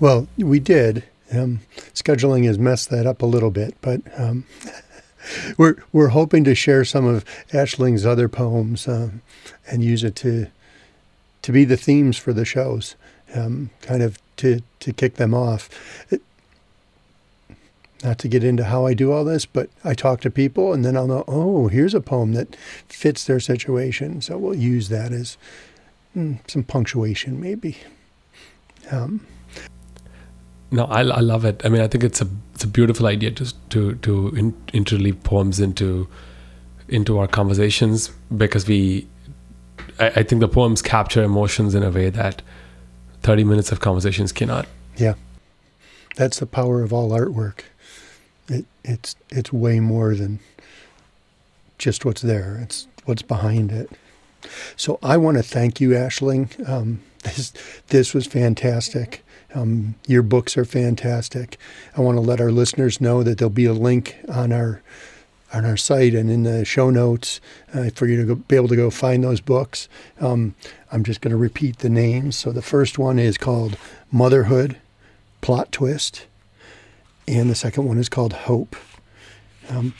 Well, 0.00 0.26
we 0.38 0.58
did. 0.58 1.04
Um, 1.32 1.60
scheduling 1.92 2.44
has 2.46 2.58
messed 2.58 2.90
that 2.90 3.06
up 3.06 3.22
a 3.22 3.26
little 3.26 3.50
bit, 3.50 3.76
but 3.80 4.00
um, 4.18 4.44
we're 5.58 5.76
we're 5.92 6.08
hoping 6.08 6.44
to 6.44 6.54
share 6.54 6.84
some 6.84 7.06
of 7.06 7.24
Aisling's 7.52 8.06
other 8.06 8.28
poems 8.28 8.88
um, 8.88 9.22
and 9.70 9.84
use 9.84 10.02
it 10.02 10.16
to 10.16 10.48
to 11.44 11.52
be 11.52 11.64
the 11.64 11.76
themes 11.76 12.16
for 12.16 12.32
the 12.32 12.44
shows, 12.44 12.96
um, 13.34 13.68
kind 13.82 14.02
of 14.02 14.18
to 14.36 14.60
to 14.80 14.92
kick 14.92 15.14
them 15.14 15.34
off. 15.34 15.68
It, 16.10 16.22
not 18.02 18.18
to 18.18 18.28
get 18.28 18.44
into 18.44 18.64
how 18.64 18.86
I 18.86 18.94
do 18.94 19.12
all 19.12 19.24
this, 19.24 19.46
but 19.46 19.68
I 19.82 19.94
talk 19.94 20.20
to 20.22 20.30
people 20.30 20.72
and 20.74 20.84
then 20.84 20.96
I'll 20.96 21.06
know, 21.06 21.24
oh, 21.26 21.68
here's 21.68 21.94
a 21.94 22.02
poem 22.02 22.34
that 22.34 22.54
fits 22.86 23.24
their 23.24 23.40
situation. 23.40 24.20
So 24.20 24.36
we'll 24.36 24.54
use 24.54 24.90
that 24.90 25.10
as 25.10 25.38
mm, 26.14 26.38
some 26.46 26.64
punctuation, 26.64 27.40
maybe. 27.40 27.78
Um, 28.90 29.26
no, 30.70 30.84
I, 30.84 31.00
I 31.00 31.20
love 31.20 31.44
it. 31.44 31.62
I 31.64 31.68
mean, 31.68 31.80
I 31.80 31.88
think 31.88 32.04
it's 32.04 32.20
a 32.20 32.28
it's 32.54 32.64
a 32.64 32.68
beautiful 32.68 33.06
idea 33.06 33.30
to 33.32 33.54
to 33.70 33.94
to 33.96 34.28
in, 34.34 34.52
interleave 34.72 35.22
poems 35.22 35.60
into 35.60 36.08
into 36.88 37.18
our 37.18 37.26
conversations 37.26 38.10
because 38.36 38.66
we, 38.66 39.06
I, 39.98 40.06
I 40.06 40.22
think 40.22 40.40
the 40.40 40.48
poems 40.48 40.82
capture 40.82 41.22
emotions 41.22 41.74
in 41.74 41.82
a 41.82 41.90
way 41.90 42.10
that 42.10 42.42
thirty 43.22 43.44
minutes 43.44 43.72
of 43.72 43.80
conversations 43.80 44.32
cannot. 44.32 44.66
Yeah, 44.96 45.14
that's 46.16 46.40
the 46.40 46.46
power 46.46 46.82
of 46.82 46.92
all 46.92 47.10
artwork. 47.10 47.60
It, 48.48 48.66
it's 48.84 49.16
it's 49.30 49.52
way 49.52 49.80
more 49.80 50.14
than 50.14 50.40
just 51.78 52.04
what's 52.04 52.22
there. 52.22 52.58
It's 52.62 52.86
what's 53.04 53.22
behind 53.22 53.72
it. 53.72 53.90
So 54.76 54.98
I 55.02 55.16
want 55.16 55.36
to 55.36 55.42
thank 55.42 55.80
you, 55.80 55.90
Aisling. 55.90 56.68
Um, 56.68 57.00
this 57.22 57.52
this 57.88 58.14
was 58.14 58.26
fantastic. 58.26 59.24
Um, 59.54 59.94
your 60.06 60.22
books 60.22 60.56
are 60.56 60.64
fantastic. 60.64 61.58
I 61.96 62.00
want 62.00 62.16
to 62.16 62.20
let 62.20 62.40
our 62.40 62.50
listeners 62.50 63.00
know 63.00 63.22
that 63.22 63.38
there'll 63.38 63.50
be 63.50 63.66
a 63.66 63.72
link 63.72 64.16
on 64.28 64.52
our 64.52 64.82
on 65.52 65.64
our 65.64 65.76
site 65.76 66.14
and 66.14 66.30
in 66.30 66.42
the 66.42 66.64
show 66.64 66.90
notes 66.90 67.40
uh, 67.72 67.90
for 67.94 68.06
you 68.06 68.16
to 68.16 68.24
go, 68.24 68.34
be 68.34 68.56
able 68.56 68.68
to 68.68 68.76
go 68.76 68.90
find 68.90 69.22
those 69.22 69.40
books. 69.40 69.88
Um, 70.20 70.54
I'm 70.90 71.04
just 71.04 71.20
going 71.20 71.30
to 71.30 71.36
repeat 71.36 71.78
the 71.78 71.88
names. 71.88 72.36
So 72.36 72.50
the 72.50 72.62
first 72.62 72.98
one 72.98 73.18
is 73.18 73.38
called 73.38 73.76
Motherhood 74.10 74.76
Plot 75.40 75.70
Twist 75.70 76.26
and 77.26 77.48
the 77.48 77.54
second 77.54 77.84
one 77.84 77.98
is 77.98 78.08
called 78.08 78.32
Hope. 78.32 78.76
Um, 79.68 79.94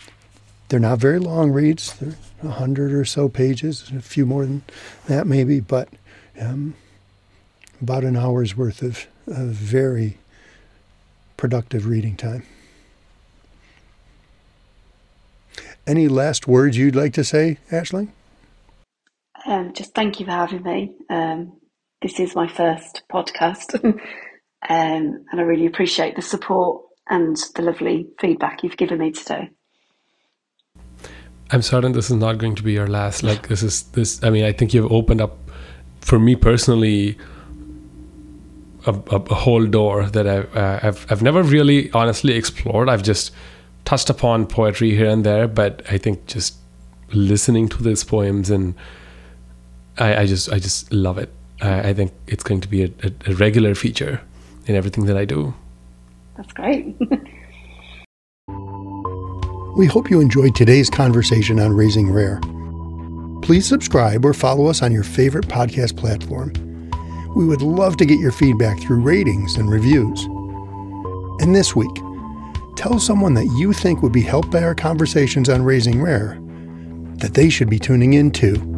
they're 0.68 0.80
not 0.80 0.98
very 0.98 1.18
long 1.18 1.50
reads. 1.50 1.94
They're 1.94 2.16
a 2.42 2.48
hundred 2.52 2.92
or 2.92 3.04
so 3.04 3.28
pages, 3.28 3.90
a 3.94 4.00
few 4.00 4.26
more 4.26 4.44
than 4.44 4.62
that 5.06 5.26
maybe, 5.26 5.60
but 5.60 5.88
um, 6.40 6.74
about 7.80 8.04
an 8.04 8.16
hour's 8.16 8.56
worth 8.56 8.82
of, 8.82 9.06
of 9.26 9.48
very 9.48 10.18
productive 11.36 11.86
reading 11.86 12.16
time. 12.16 12.44
Any 15.86 16.08
last 16.08 16.48
words 16.48 16.76
you'd 16.76 16.96
like 16.96 17.12
to 17.14 17.24
say, 17.24 17.58
Ashley? 17.70 18.08
Um, 19.46 19.72
just 19.74 19.94
thank 19.94 20.18
you 20.18 20.26
for 20.26 20.32
having 20.32 20.62
me. 20.62 20.94
Um, 21.10 21.60
this 22.00 22.18
is 22.18 22.34
my 22.34 22.48
first 22.48 23.02
podcast, 23.12 23.74
um, 23.84 23.98
and 24.68 25.40
I 25.40 25.42
really 25.42 25.66
appreciate 25.66 26.16
the 26.16 26.22
support 26.22 26.82
and 27.08 27.36
the 27.54 27.62
lovely 27.62 28.06
feedback 28.18 28.62
you've 28.62 28.78
given 28.78 28.98
me 28.98 29.12
today. 29.12 29.50
I'm 31.50 31.60
certain 31.60 31.92
this 31.92 32.10
is 32.10 32.16
not 32.16 32.38
going 32.38 32.54
to 32.54 32.62
be 32.62 32.72
your 32.72 32.86
last. 32.86 33.22
Like 33.22 33.48
this 33.48 33.62
is 33.62 33.82
this. 33.92 34.22
I 34.24 34.30
mean, 34.30 34.44
I 34.44 34.52
think 34.52 34.72
you've 34.72 34.90
opened 34.90 35.20
up 35.20 35.36
for 36.00 36.18
me 36.18 36.34
personally 36.36 37.18
a, 38.86 38.92
a, 38.92 39.16
a 39.16 39.34
whole 39.34 39.66
door 39.66 40.06
that 40.06 40.26
I've, 40.26 40.56
uh, 40.56 40.80
I've 40.82 41.06
I've 41.10 41.22
never 41.22 41.42
really 41.42 41.90
honestly 41.92 42.34
explored. 42.34 42.88
I've 42.88 43.02
just 43.02 43.32
touched 43.84 44.10
upon 44.10 44.46
poetry 44.46 44.94
here 44.94 45.08
and 45.08 45.24
there, 45.24 45.46
but 45.46 45.82
I 45.90 45.98
think 45.98 46.26
just 46.26 46.56
listening 47.12 47.68
to 47.68 47.82
these 47.82 48.02
poems 48.04 48.50
and 48.50 48.74
I, 49.98 50.22
I 50.22 50.26
just 50.26 50.52
I 50.52 50.58
just 50.58 50.92
love 50.92 51.18
it. 51.18 51.30
I, 51.60 51.90
I 51.90 51.94
think 51.94 52.12
it's 52.26 52.42
going 52.42 52.60
to 52.60 52.68
be 52.68 52.84
a, 52.84 52.90
a 53.26 53.34
regular 53.34 53.74
feature 53.74 54.20
in 54.66 54.74
everything 54.74 55.06
that 55.06 55.16
I 55.16 55.24
do. 55.24 55.54
That's 56.36 56.52
great. 56.52 56.96
we 59.76 59.86
hope 59.86 60.10
you 60.10 60.20
enjoyed 60.20 60.56
today's 60.56 60.90
conversation 60.90 61.60
on 61.60 61.72
Raising 61.72 62.10
Rare. 62.10 62.40
Please 63.42 63.66
subscribe 63.66 64.24
or 64.24 64.32
follow 64.32 64.66
us 64.66 64.82
on 64.82 64.90
your 64.90 65.04
favorite 65.04 65.46
podcast 65.46 65.96
platform. 65.96 66.52
We 67.36 67.44
would 67.44 67.62
love 67.62 67.96
to 67.98 68.06
get 68.06 68.18
your 68.18 68.32
feedback 68.32 68.80
through 68.80 69.00
ratings 69.00 69.56
and 69.56 69.70
reviews. 69.70 70.24
And 71.40 71.54
this 71.54 71.76
week, 71.76 71.90
tell 72.76 72.98
someone 72.98 73.34
that 73.34 73.46
you 73.56 73.72
think 73.72 74.02
would 74.02 74.12
be 74.12 74.22
helped 74.22 74.50
by 74.50 74.62
our 74.62 74.74
conversations 74.74 75.48
on 75.48 75.62
Raising 75.62 76.00
Rare 76.02 76.40
that 77.18 77.34
they 77.34 77.48
should 77.48 77.70
be 77.70 77.78
tuning 77.78 78.14
in 78.14 78.30
too. 78.30 78.73